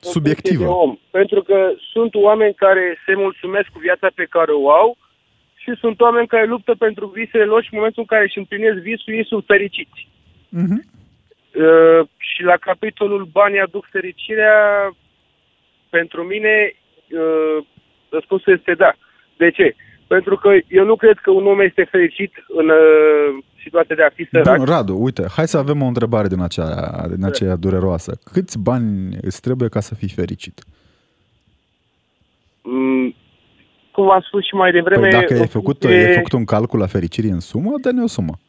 [0.01, 0.63] în Subiectivă.
[0.63, 0.97] funcție De om.
[1.11, 4.97] Pentru că sunt oameni care se mulțumesc cu viața pe care o au
[5.55, 8.77] și sunt oameni care luptă pentru visele lor și în momentul în care își împlinesc
[8.77, 10.07] visul, ei sunt fericiți.
[10.61, 10.77] Mhm.
[11.55, 14.55] Uh, și la capitolul banii aduc fericirea,
[15.89, 17.65] pentru mine uh,
[18.09, 18.91] răspunsul este da.
[19.37, 19.75] De ce?
[20.07, 24.09] Pentru că eu nu cred că un om este fericit în uh, situația de a
[24.09, 24.57] fi sărac.
[24.57, 28.19] Bun, Radu, uite, hai să avem o întrebare din aceea, din aceea dureroasă.
[28.31, 30.63] Câți bani îți trebuie ca să fii fericit?
[32.61, 33.15] Mm,
[33.91, 35.01] cum am spus și mai devreme...
[35.01, 38.03] Păi dacă ai în făcut, funcție- ai făcut un calcul a fericirii în sumă, dă-ne
[38.03, 38.39] o sumă.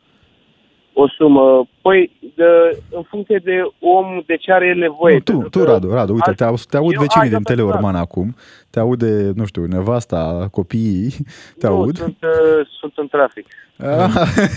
[0.98, 1.68] O sumă.
[1.82, 2.44] Păi, de,
[2.90, 5.14] în funcție de om, de ce are el nevoie.
[5.14, 7.28] Nu, tu, Pentru tu, că Radu, Radu, uite, alt- te, aud, te aud eu- vecinii
[7.28, 8.34] hai, da, din da, Teleorman acum,
[8.70, 11.14] te aude, nu știu, nevasta, copiii,
[11.58, 11.96] te nu, aud.
[11.96, 13.46] Sunt, uh, sunt în trafic.
[13.78, 14.12] Ah,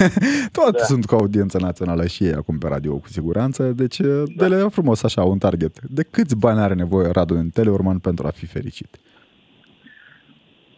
[0.58, 0.84] Toate Da.
[0.84, 4.24] sunt cu audiența națională și ei acum pe radio, cu siguranță, deci da.
[4.36, 5.80] dă-le frumos așa un target.
[5.82, 8.98] De câți bani are nevoie Radu în Teleorman pentru a fi fericit?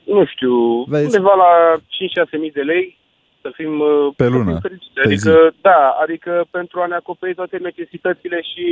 [0.06, 1.04] Nu știu, Vezi?
[1.06, 2.98] undeva la 5-6 mii de lei
[3.42, 4.92] să fim, uh, Pe să lună, fim fericiți.
[4.94, 8.66] pe Adică, da, adică pentru a ne acoperi toate necesitățile și...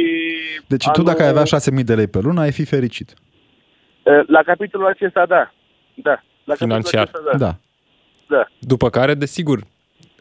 [0.68, 3.14] Deci a tu dacă nu- ai avea 6.000 de lei pe lună, ai fi fericit.
[4.04, 5.52] Uh, La capitolul acesta, da.
[5.94, 6.10] Da.
[6.10, 7.02] La capitolul Financiar.
[7.14, 7.38] Acesta, da.
[7.38, 7.56] Da.
[8.38, 8.48] da.
[8.60, 9.60] După care, desigur,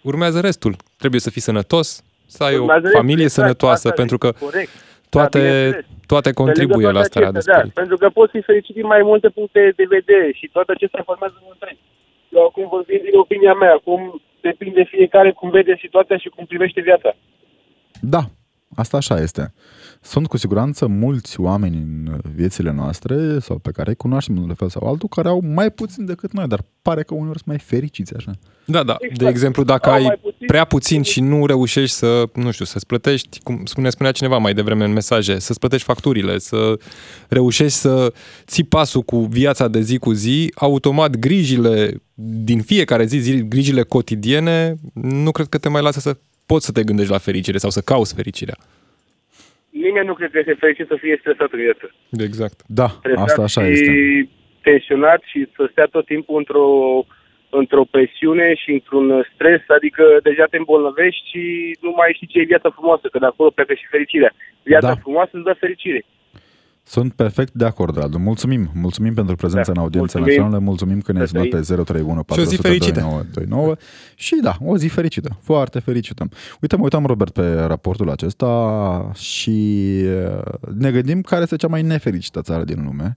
[0.02, 0.76] urmează restul.
[0.98, 4.18] Trebuie să fii sănătos, să ai o Urmează restul, familie exact, sănătoasă, asta e, pentru
[4.18, 4.70] că Corect.
[5.08, 5.84] toate, bineînțeles.
[6.06, 7.74] toate Pe lângă contribuie la toate starea de acestea, spirit.
[7.74, 11.02] Da, pentru că poți fi fericit din mai multe puncte de vedere și toate acestea
[11.10, 11.76] formează un întreg.
[12.36, 14.00] Eu acum vorbim din opinia mea, acum
[14.40, 17.16] depinde fiecare cum vede situația și cum privește viața.
[18.00, 18.20] Da,
[18.76, 19.52] asta așa este.
[20.00, 24.68] Sunt cu siguranță mulți oameni în viețile noastre sau pe care îi cunoaștem în fel
[24.68, 28.14] sau altul care au mai puțin decât noi, dar pare că uneori sunt mai fericiți
[28.16, 28.32] așa.
[28.64, 28.96] Da, da.
[28.98, 29.18] Exact.
[29.22, 32.64] De exemplu, dacă Au ai mai puțin- prea puțin și nu reușești să, nu știu,
[32.64, 36.78] să-ți plătești, cum spune, spunea cineva mai devreme în mesaje, să-ți plătești facturile, să
[37.28, 38.12] reușești să
[38.46, 42.02] ții pasul cu viața de zi cu zi, automat grijile
[42.44, 46.72] din fiecare zi, zi grijile cotidiene, nu cred că te mai lasă să poți să
[46.72, 48.56] te gândești la fericire sau să cauți fericirea.
[49.84, 51.86] Nimeni nu cred că este fericit să fie stresat în viață.
[52.28, 52.58] Exact.
[52.66, 54.28] Da, Stresat asta așa și este.
[54.62, 56.66] tensionat și să stea tot timpul într-o
[57.50, 61.42] într-o presiune și într-un stres, adică deja te îmbolnăvești și
[61.80, 64.32] nu mai știi ce e viața frumoasă, că de acolo pleacă și fericirea.
[64.62, 65.00] Viața Da.
[65.04, 66.04] frumoasă îți dă fericire.
[66.88, 68.18] Sunt perfect de acord, Radu.
[68.18, 68.70] Mulțumim.
[68.74, 70.40] Mulțumim pentru prezența Da, în audiența mulțumim.
[70.40, 70.64] națională.
[70.64, 71.84] Mulțumim că ne-ai Să sunat pe trăim.
[71.84, 73.00] 031 Și o zi 400 fericită.
[73.00, 73.74] 2929.
[74.14, 75.38] Și da, o zi fericită.
[75.42, 76.28] Foarte fericită.
[76.60, 80.42] Uite, mă uitam, Robert, pe raportul acesta și uh,
[80.74, 83.16] ne gândim care este cea mai nefericită țară din lume.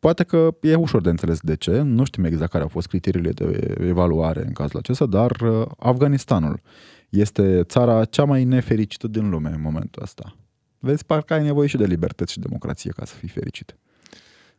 [0.00, 3.30] Poate că e ușor de înțeles de ce, nu știm exact care au fost criteriile
[3.30, 6.60] de evaluare în cazul acesta, dar uh, Afganistanul
[7.08, 10.34] este țara cea mai nefericită din lume în momentul ăsta.
[10.78, 13.76] Vezi, parcă ai nevoie și de libertăți și democrație ca să fii fericit.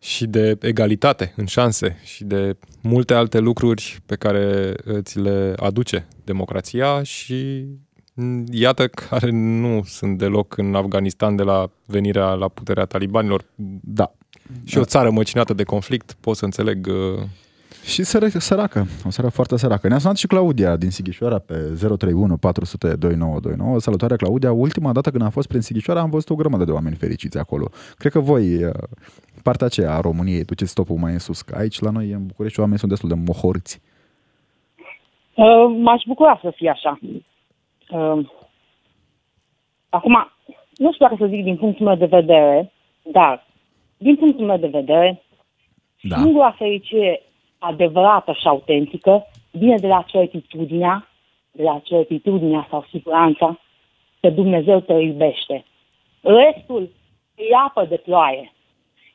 [0.02, 6.08] și de egalitate în șanse și de multe alte lucruri pe care ți le aduce
[6.24, 7.66] democrația și
[8.14, 13.46] m, iată care nu sunt deloc în Afganistan de la venirea la puterea talibanilor
[13.82, 14.14] Da,
[14.64, 17.24] și o țară măcinată de conflict, pot să înțeleg uh,
[17.86, 19.88] Și sără, săracă, o seară foarte săracă.
[19.88, 23.80] Ne-a sunat și Claudia din Sighișoara pe 031 400 2929.
[23.80, 26.96] Salutare Claudia, ultima dată când am fost prin Sighișoara am văzut o grămadă de oameni
[26.96, 27.70] fericiți acolo.
[27.98, 28.74] Cred că voi, uh,
[29.44, 32.60] partea aceea a României, duceți topul mai în sus, că aici la noi în București
[32.60, 33.82] oamenii sunt destul de mohorți.
[35.34, 37.00] Uh, m-aș bucura să fie așa.
[37.90, 38.30] Uh,
[39.90, 40.32] acum,
[40.78, 42.72] nu știu dacă să zic din punctul meu de vedere,
[43.12, 43.48] dar
[43.98, 45.24] din punctul meu de vedere,
[46.02, 46.16] Da.
[46.16, 47.22] singura fericire
[47.60, 51.08] adevărată și autentică vine de la certitudinea,
[51.52, 53.60] de la certitudinea sau siguranța
[54.22, 55.66] că Dumnezeu te iubește.
[56.22, 56.90] Restul
[57.36, 58.54] e apă de ploaie.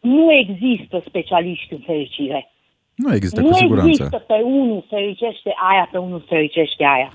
[0.01, 2.53] Nu există specialiști în fericire.
[2.95, 3.88] Nu există nu cu siguranță.
[3.88, 7.12] există pe unul fericește aia, pe unul fericește aia.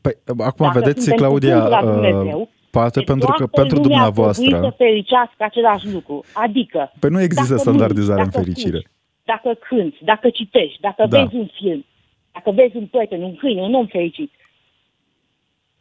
[0.00, 3.46] Păi, acum Dacă vedeți, suntem Claudia, cu gândul la uh, Dumnezeu, Poate Deci pentru că
[3.46, 4.68] toată pentru lumea ar trebui dumneavoastră.
[4.68, 6.24] să fericească același lucru.
[6.32, 6.92] Adică...
[7.00, 8.80] Păi nu există dacă standardizare în mâini, dacă fericire.
[8.82, 11.22] fugi, dacă cânti, dacă citești, dacă Da.
[11.22, 11.84] vezi un film,
[12.32, 14.30] dacă vezi un prieten, un câine, un om fericit,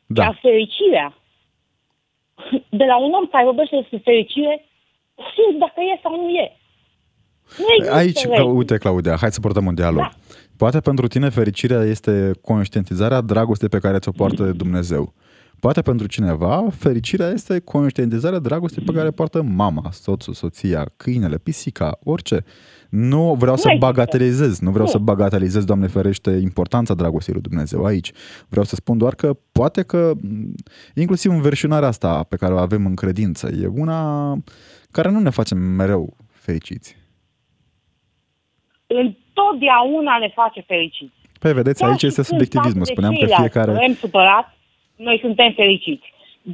[0.05, 0.23] Da.
[0.23, 1.15] Iar fericirea,
[2.69, 4.65] de la un om care vorbește despre fericire,
[5.33, 6.51] simți dacă e sau nu e.
[7.57, 8.37] Nu există Aici, reguli.
[8.37, 10.01] ca, uite, Claudia, hai să portăm un dialog.
[10.01, 10.09] Da.
[10.57, 15.13] Poate pentru tine fericirea este conștientizarea dragostei pe care ți-o poartă Dumnezeu.
[15.61, 21.37] Poate pentru cineva fericirea este conștientizarea dragostei pe care o poartă mama, soțul, soția, câinele,
[21.37, 22.43] pisica, orice.
[22.89, 23.85] Nu vreau să există.
[23.85, 24.91] bagatelizez, nu vreau Nu.
[24.91, 28.11] să bagatelizez, Doamne ferește, importanța dragostei lui Dumnezeu aici.
[28.49, 30.53] Vreau să spun doar că poate că, m,
[30.95, 34.33] inclusiv înverșunarea asta pe care o avem în credință, e una
[34.91, 36.95] care nu ne face mereu fericiți.
[38.87, 41.13] Întotdeauna le face fericiți.
[41.39, 42.85] Păi vedeți, Chiar aici și este când subiectivismul.
[42.85, 43.71] față de Spuneam că ceilalți fiecare...
[43.71, 44.57] Vrem supărat,
[45.07, 46.07] noi suntem fericiți.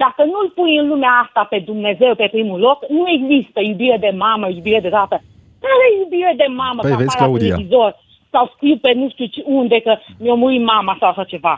[0.04, 4.12] Dacă nu-L pui în lumea asta pe Dumnezeu pe primul loc, nu există iubire de
[4.26, 5.18] mamă, iubire de tată.
[5.66, 7.48] Care iubire de mamă Păi ca vezi, apare la Claudia.
[7.56, 7.92] televizor
[8.34, 11.56] sau scriu pe nu știu ce- unde că mi-a murit mama sau așa ceva.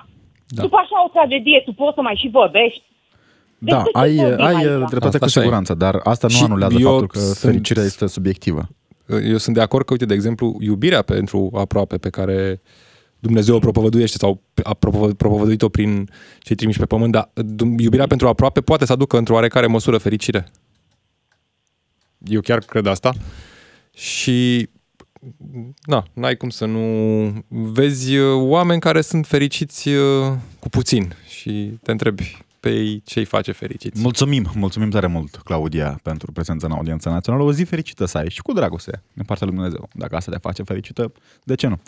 [0.48, 0.62] Da.
[0.62, 2.82] După așa o tragedie, tu poți să mai și vorbești.
[3.58, 4.90] Da, Despre ce ai, vorbim ai aici?
[4.94, 5.42] dreptate Asta cu așa e.
[5.44, 8.62] siguranță, dar asta nu Și anulează eu faptul că sunt- fericirea este subiectivă.
[9.32, 12.62] Eu sunt de acord că, uite, de exemplu, iubirea pentru aproape pe care
[13.20, 16.10] Dumnezeu o propovăduiește sau a propovă- propovăduit-o prin
[16.40, 19.98] cei trimiși pe pământ, dar dum- iubirea pentru aproape poate să aducă într-o oarecare măsură
[19.98, 20.52] fericire.
[22.26, 23.14] Eu chiar cred asta.
[23.94, 24.70] Și
[25.82, 26.84] na, n-ai cum să nu
[27.48, 33.26] vezi uh, oameni care sunt fericiți uh, cu puțin și te întrebi pe ei ce-i
[33.26, 34.02] face fericiți.
[34.02, 37.44] Mulțumim, mulțumim tare mult, Claudia, pentru prezența în audiența națională.
[37.44, 39.90] O zi fericită să ai și cu dragoste din partea lui Dumnezeu.
[39.94, 41.12] Dacă asta te face fericită,
[41.44, 41.80] de ce nu?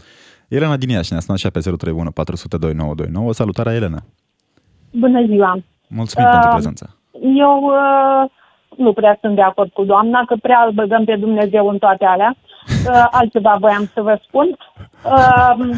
[0.55, 3.33] Elena din Iași ne-a sunat și ea pe 031 400 2929.
[3.33, 3.99] Salutarea, Elena!
[4.91, 5.51] Bună ziua!
[5.87, 6.85] Mulțumim Uh, pentru prezența.
[7.45, 8.29] Eu uh,
[8.77, 12.05] nu prea sunt de acord cu doamna, că prea îl băgăm pe Dumnezeu în toate
[12.05, 12.35] alea.
[12.87, 14.57] Uh, altceva voiam să vă spun.
[15.05, 15.69] Uh,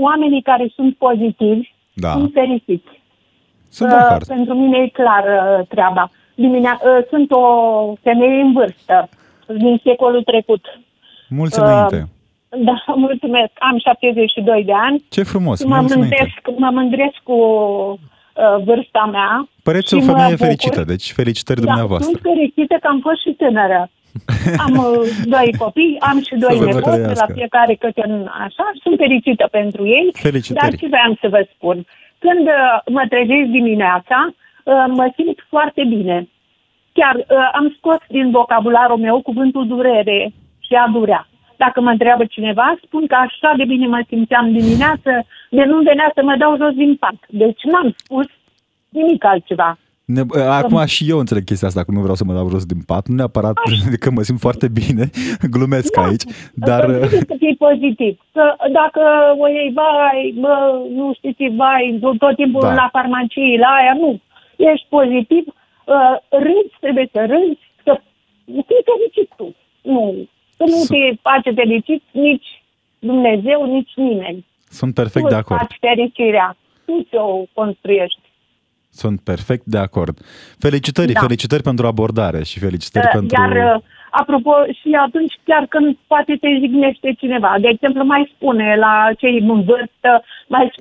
[0.00, 3.02] oamenii care sunt pozitivi Da, sunt fericiți.
[3.68, 4.26] sunt de Uh, acord.
[4.26, 6.10] pentru mine e clar uh, treaba.
[6.34, 7.42] Dimine- uh, sunt o
[8.02, 9.08] femeie în vârstă
[9.46, 10.64] din secolul trecut.
[11.28, 12.08] Mulți uh, înainte.
[12.58, 13.52] Da, mulțumesc.
[13.58, 15.04] Am 72 de ani.
[15.08, 16.16] Ce frumos, Mă mulți înainte.
[16.18, 19.48] mândresc, mă mândresc cu uh, vârsta mea.
[19.62, 20.44] Păreți și o mă femeie bucur.
[20.46, 22.10] fericită, deci felicitări Da, dumneavoastră.
[22.10, 23.80] sunt fericită că am fost și tânără.
[24.66, 27.32] Am uh, doi copii, am și doi Să vă nepoți, de la trăiască.
[27.38, 28.66] fiecare câte un așa.
[28.82, 30.06] Sunt fericită pentru ei.
[30.26, 30.60] Felicitări.
[30.70, 31.76] Dar ce vreau să vă spun?
[32.24, 36.28] Când uh, mă trezesc dimineața, uh, mă simt foarte bine.
[36.98, 37.24] Chiar uh,
[37.58, 40.18] am scos din vocabularul meu cuvântul durere
[40.66, 41.28] și a durea.
[41.56, 45.10] Dacă mă întreabă cineva, spun că așa de bine mă simțeam dimineață,
[45.50, 47.18] de nu venea să mă dau jos din pat.
[47.28, 48.26] Deci n-am spus
[48.88, 49.78] nimic altceva.
[50.04, 50.22] Ne,
[50.60, 53.06] acum și eu înțeleg chestia asta, că nu vreau să mă dau jos din pat,
[53.06, 53.56] nu neapărat
[54.02, 55.04] că mă simt foarte bine,
[55.54, 56.02] glumesc Da.
[56.04, 58.14] aici, dar uh, Trebuie să fii pozitiv.
[58.32, 58.44] Că
[58.80, 59.02] dacă
[59.42, 60.54] o iei, vai, bă,
[60.98, 62.68] nu știi ce, vai, tot timpul Da.
[62.68, 62.74] da.
[62.74, 64.20] la farmacie, la aia, nu.
[64.56, 67.92] Ești pozitiv, uh, râzi, trebuie să râzi, să
[68.68, 69.54] fii fericit tu.
[69.82, 72.62] Nu, să nu Sunt- te face fericit nici
[72.98, 74.44] Dumnezeu, nici nimeni.
[74.68, 75.60] sunt perfect tu de îți acord.
[75.60, 76.56] faci fericirea.
[76.84, 78.20] Tu ți-o construiești.
[78.90, 80.18] Sunt perfect de acord.
[80.58, 81.20] Felicitări, Da.
[81.20, 83.40] felicitări pentru abordare și felicitări Uh, pentru...
[83.40, 88.76] Iar, uh, apropo, și atunci chiar când poate te jignește cineva, de exemplu, mai spune
[88.76, 90.72] la cei în vârstă, mai,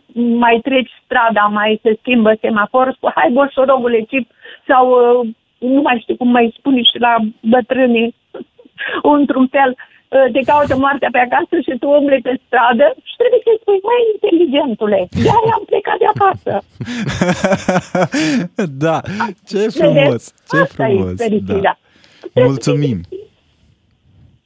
[0.45, 4.32] mai treci strada, mai se schimbă semafor, spune, hai boșorogule, cip,
[4.67, 8.15] sau uh, nu mai știu cum mai spune și la bătrânii,
[9.17, 13.41] într-un fel, uh, te caută moartea pe acasă și tu umbli pe stradă și trebuie
[13.47, 16.53] să spui, mai inteligentule, de-aia am plecat de acasă.
[18.86, 18.97] da,
[19.49, 21.11] ce frumos, ce Asta frumos.
[21.11, 21.76] e fericirea.
[22.34, 22.43] Da.
[22.43, 23.01] Mulțumim.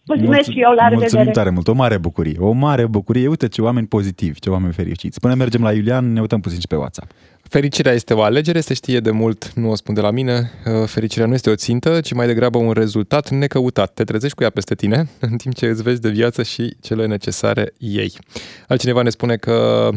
[0.06, 1.32] Mulțumesc și eu, la Mulțumim revedere.
[1.32, 3.28] tare mult, o mare bucurie, o mare bucurie.
[3.28, 5.20] Uite ce oameni pozitivi, ce oameni fericiți.
[5.20, 7.12] Până mergem la Iulian, ne uităm puțin și pe WhatsApp.
[7.50, 10.52] Fericirea este o alegere, se știe de mult, nu o spun de la mine.
[10.66, 13.94] Uh, Fericirea nu este o țintă, ci mai degrabă un rezultat necăutat.
[13.94, 17.06] Te trezești cu ea peste tine, în timp ce îți vezi de viață și cele
[17.06, 18.14] necesare ei.
[18.68, 19.90] Altcineva ne spune că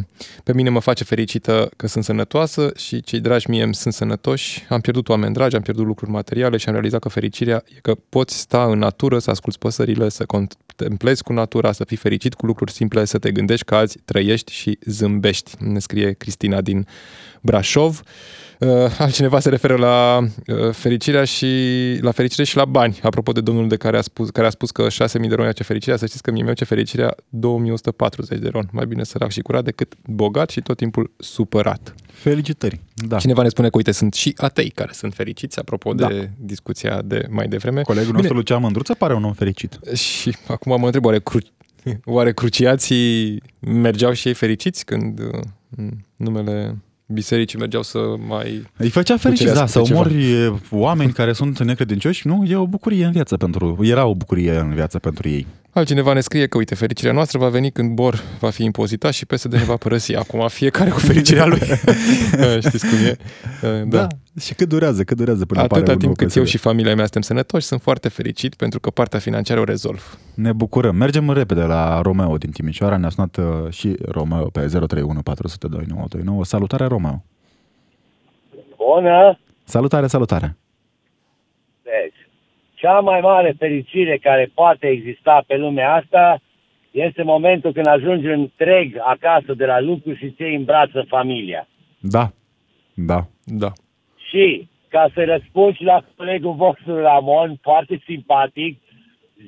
[0.44, 4.66] pe mine mă face fericită că sunt sănătoasă și cei dragi mie îmi sunt sănătoși.
[4.68, 7.94] Am pierdut oameni dragi, am pierdut lucruri materiale și am realizat că fericirea e că
[8.08, 11.96] poți sta în natură, să asculți păsările, să con- te împlezi cu natura, să fii
[11.96, 15.50] fericit cu lucruri simple, să te gândești că azi trăiești și zâmbești.
[15.58, 16.86] Ne scrie Cristina din
[17.42, 18.02] Brașov.
[18.58, 18.68] Uh,
[18.98, 21.46] altcineva se referă la uh, fericirea și
[22.00, 22.98] la fericire și la bani.
[23.02, 25.62] Apropo de domnul de care a spus, care a spus că 6.000 de ron ce
[25.62, 28.68] fericirea, să știți că mie meu ce fericirea 2140 de ron.
[28.72, 31.94] Mai bine sărac și curat decât bogat și tot timpul supărat.
[32.12, 32.80] Felicitări.
[32.94, 33.18] Da.
[33.18, 36.08] Cineva ne spune că, uite, sunt și atei care sunt fericiți, apropo da.
[36.08, 37.82] de discuția de mai devreme.
[37.82, 38.18] Colegul Bine.
[38.18, 39.78] nostru, Lucian Mândruță, pare un om fericit.
[39.94, 41.52] Și acum mă întreb, oare, cru-
[42.04, 46.76] oare cruciații mergeau și ei fericiți când uh, numele
[47.12, 48.66] bisericii mergeau să mai...
[48.76, 52.44] Îi făcea fericit, da, să omori oameni care sunt necredincioși, nu?
[52.48, 53.78] E o bucurie în viață pentru...
[53.82, 55.46] Era o bucurie în viață pentru ei.
[55.70, 59.26] Altcineva ne scrie că, uite, fericirea noastră va veni când Bor va fi impozitat și
[59.26, 60.14] PSD ne va părăsi.
[60.14, 61.60] Acum fiecare cu fericirea lui.
[62.66, 63.16] Știți cum e?
[63.62, 63.98] Da.
[63.98, 64.06] da.
[64.40, 66.36] Și cât durează, cât durează până Atâta apare timp cât PSD.
[66.36, 70.18] eu și familia mea suntem sănătoși, sunt foarte fericit pentru că partea financiară o rezolv.
[70.34, 70.96] Ne bucurăm.
[70.96, 72.96] Mergem repede la Romeo din Timișoara.
[72.96, 76.44] Ne-a sunat uh, și Romeo pe 031 402 929.
[76.44, 77.24] Salutare, Romeo!
[78.76, 79.38] Bună!
[79.64, 80.56] Salutare, salutare!
[81.82, 82.28] Deci,
[82.74, 86.40] cea mai mare fericire care poate exista pe lumea asta
[86.90, 91.68] este momentul când ajungi întreg acasă de la lucru și ți în brață familia.
[92.00, 92.30] Da,
[92.94, 93.72] da, da.
[94.32, 98.78] Și ca să răspunzi la colegul vostru Ramon, foarte simpatic,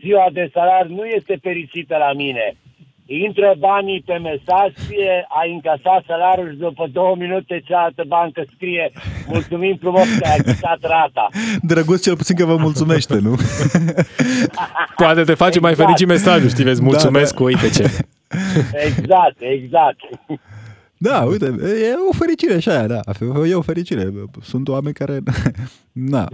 [0.01, 2.57] ziua de salar nu este fericită la mine
[3.07, 8.93] intră banii pe mesaj, fie ai încasat salariul și după două minute cealaltă bancă scrie
[9.27, 11.29] mulțumim frumos că ai achitat rata.
[11.71, 13.35] Drăguț cel puțin că vă mulțumește, nu?
[14.97, 15.61] Poate te face exact.
[15.61, 17.45] mai fericit mesajul, știi, vezi, mulțumesc da, da.
[17.45, 17.91] cu uite ce.
[18.87, 20.01] Exact, exact.
[21.11, 21.47] Da, uite,
[21.89, 23.01] e o fericire și aia, da.
[23.49, 24.13] E o fericire.
[24.43, 25.21] Sunt oameni care...
[25.95, 26.29] Na.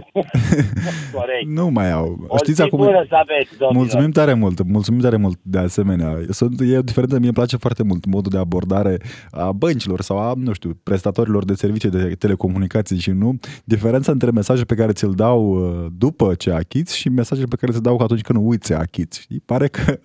[1.17, 1.47] Corect.
[1.47, 2.25] nu mai au.
[2.27, 2.79] O Știți acum...
[3.09, 6.17] să aveți, Mulțumim tare mult, mulțumim tare mult de asemenea.
[6.29, 8.97] Sunt, e diferentă, mie îmi place foarte mult modul de abordare
[9.31, 13.39] a băncilor sau a, nu știu, prestatorilor de servicii de telecomunicații și nu.
[13.63, 17.71] Diferența între mesajul pe care ți-l dau uh, după ce achiți și mesajul pe care
[17.71, 19.21] ți-l dau atunci când uiți să achiți.
[19.21, 19.41] Știi?
[19.45, 19.99] Pare că...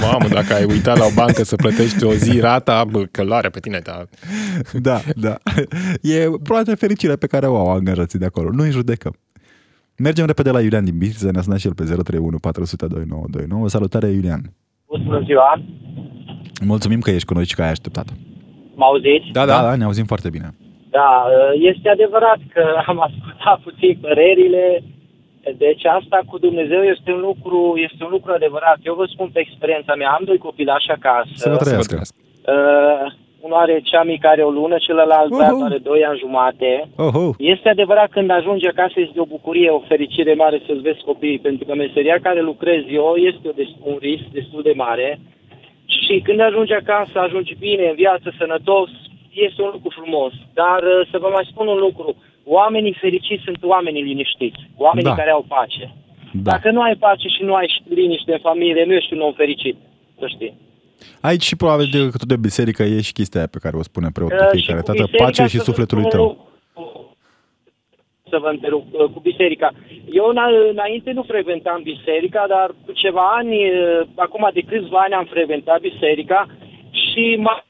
[0.00, 3.60] Mamă, dacă ai uitat la o bancă să plătești o zi rata, bă, călare pe
[3.60, 3.99] tine, da.
[4.88, 5.34] Da, da.
[6.02, 8.50] E probabil fericirea pe care o au angajații de acolo.
[8.52, 9.14] Nu-i judecăm.
[9.98, 13.68] Mergem repede la Iulian din Bistrița, ne-a sunat și el pe 031 400 2929.
[13.68, 14.42] Salutare, Iulian!
[14.86, 15.62] Bună ziua!
[16.64, 18.06] Mulțumim că ești cu noi și că ai așteptat.
[18.74, 19.28] Mă auziți?
[19.32, 20.54] Da, da, da, ne auzim foarte bine.
[20.90, 21.10] Da,
[21.70, 24.82] este adevărat că am ascultat puțin părerile,
[25.64, 28.78] deci asta cu Dumnezeu este un lucru, este un lucru adevărat.
[28.82, 31.30] Eu vă spun pe experiența mea, am doi copilași acasă.
[31.34, 31.96] Să vă trăiască.
[32.00, 33.06] Uh,
[33.40, 35.64] unul are cea mică are o lună, celălalt uh-huh.
[35.64, 36.88] are doi ani jumate.
[37.06, 37.30] Uh-huh.
[37.38, 41.64] Este adevărat când ajunge acasă este o bucurie, o fericire mare să-ți vezi copiii, pentru
[41.64, 43.48] că meseria care lucrez eu este
[43.82, 45.20] un risc destul de mare
[45.86, 48.90] și când ajungi acasă, ajungi bine, în viață, sănătos,
[49.32, 50.32] este un lucru frumos.
[50.54, 55.16] Dar uh, să vă mai spun un lucru, oamenii fericiți sunt oamenii liniștiți, oamenii da.
[55.16, 55.94] care au pace.
[56.32, 56.50] Da.
[56.50, 59.76] Dacă nu ai pace și nu ai liniște în familie, nu ești un om fericit,
[60.18, 60.54] să știi.
[61.20, 64.08] Aici și probabil de tu de biserică e și chestia aia pe care o spune
[64.12, 66.48] preotul uh, fiecare tată, pace și sufletului tău.
[68.30, 69.70] Să vă întrerup, uh, cu biserica.
[70.12, 70.24] Eu
[70.70, 75.80] înainte nu frecventam biserica, dar cu ceva ani, uh, acum de câțiva ani am frecventat
[75.80, 76.46] biserica
[76.90, 77.64] și m-a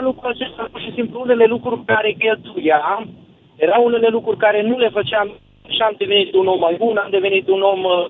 [0.00, 3.10] lucrul acesta, pur și simplu, unele lucruri care cheltuiam,
[3.56, 5.28] erau unele lucruri care nu le făceam
[5.68, 8.06] și am devenit un om mai bun, am devenit un om uh,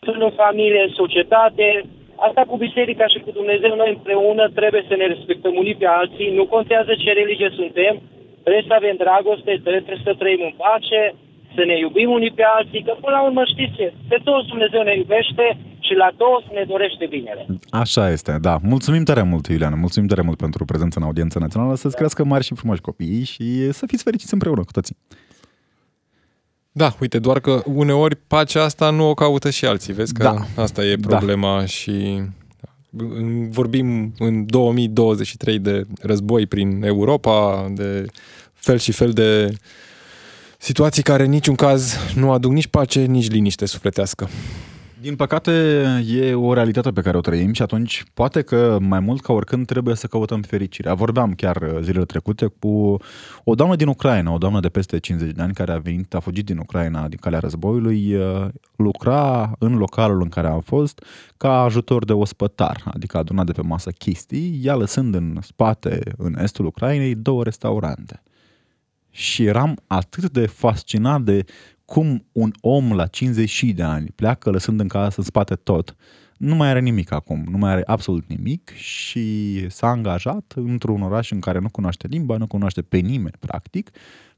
[0.00, 1.84] în familie, în societate,
[2.26, 6.36] Asta cu biserica și cu Dumnezeu, noi împreună trebuie să ne respectăm unii pe alții,
[6.38, 7.94] nu contează ce religie suntem,
[8.44, 11.02] trebuie să avem dragoste, trebuie să trăim în pace,
[11.56, 14.82] să ne iubim unii pe alții, că până la urmă știți ce, pe toți Dumnezeu
[14.82, 15.46] ne iubește
[15.86, 17.46] și la toți ne dorește binele.
[17.82, 18.54] Așa este, da.
[18.62, 21.98] Mulțumim tare mult, Iuliana, mulțumim tare mult pentru prezența în audiența națională, să-ți da.
[22.00, 24.96] crească mari și frumoși copiii și să fiți fericiți împreună cu toții.
[26.76, 30.62] Da, uite, doar că uneori pacea asta nu o caută și alții, vezi că da.
[30.62, 31.16] asta e da.
[31.16, 31.66] problema da.
[31.66, 32.22] și
[33.48, 38.06] vorbim în 2023 de război prin Europa, de
[38.54, 39.58] fel și fel de
[40.58, 44.28] situații care în niciun caz nu aduc nici pace, nici liniște sufletească.
[45.06, 45.50] Din păcate,
[46.08, 49.66] e o realitate pe care o trăim și atunci poate că mai mult ca oricând
[49.66, 50.94] trebuie să căutăm fericirea.
[50.94, 52.96] Vorbeam chiar uh, zilele trecute cu
[53.44, 56.20] o doamnă din Ucraina, o doamnă de peste 50 de ani care a venit, a
[56.20, 58.46] fugit din Ucraina din calea războiului, uh,
[58.76, 61.04] lucra în localul în care a fost
[61.36, 66.38] ca ajutor de ospătar, adică aduna de pe masă chestii, ea lăsând în spate, în
[66.42, 68.20] estul Ucrainei, două restaurante.
[69.16, 71.44] Și eram atât de fascinat de
[71.84, 75.96] cum un om la 50 de ani pleacă lăsând în casă în spate tot,
[76.36, 81.30] nu mai are nimic acum, nu mai are absolut nimic și s-a angajat într-un oraș
[81.30, 83.90] în care nu cunoaște limba, nu cunoaște pe nimeni, practic,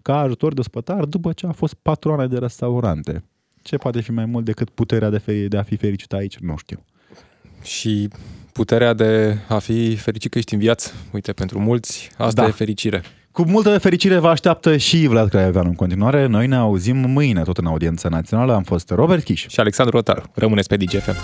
[0.03, 3.24] ca ajutor de spătar după ce a fost patroană de restaurante.
[3.62, 6.39] Ce poate fi mai mult decât puterea de, fe- de a fi fericit aici?
[6.39, 6.85] Nu știu.
[7.62, 8.09] Și
[8.53, 10.93] puterea de a fi fericit că ești în viață.
[11.12, 12.49] Uite, pentru mulți asta da.
[12.49, 13.03] e fericire.
[13.39, 16.26] Cu multă fericire vă așteaptă și Vlad Craioveanu în continuare.
[16.26, 18.55] Noi ne auzim mâine tot în audiența națională.
[18.55, 20.22] Am fost Robert Chiș și Alexandru Rotar.
[20.34, 21.16] Rămâneți pe DGFM.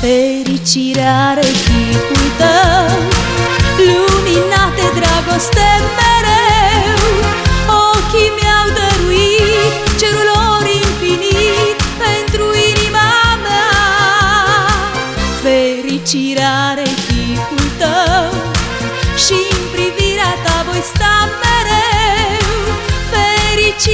[0.00, 2.96] Fericirea are chipul tău
[3.86, 5.68] Luminate dragoste
[5.98, 7.02] mereu
[7.82, 8.41] Ochii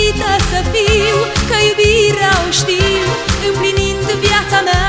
[0.08, 1.16] Fericită să fiu,
[1.48, 3.08] că iubirea o știu
[3.48, 4.86] Împlinind viața mea.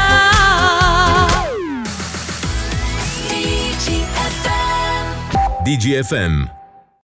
[5.64, 6.59] DGFM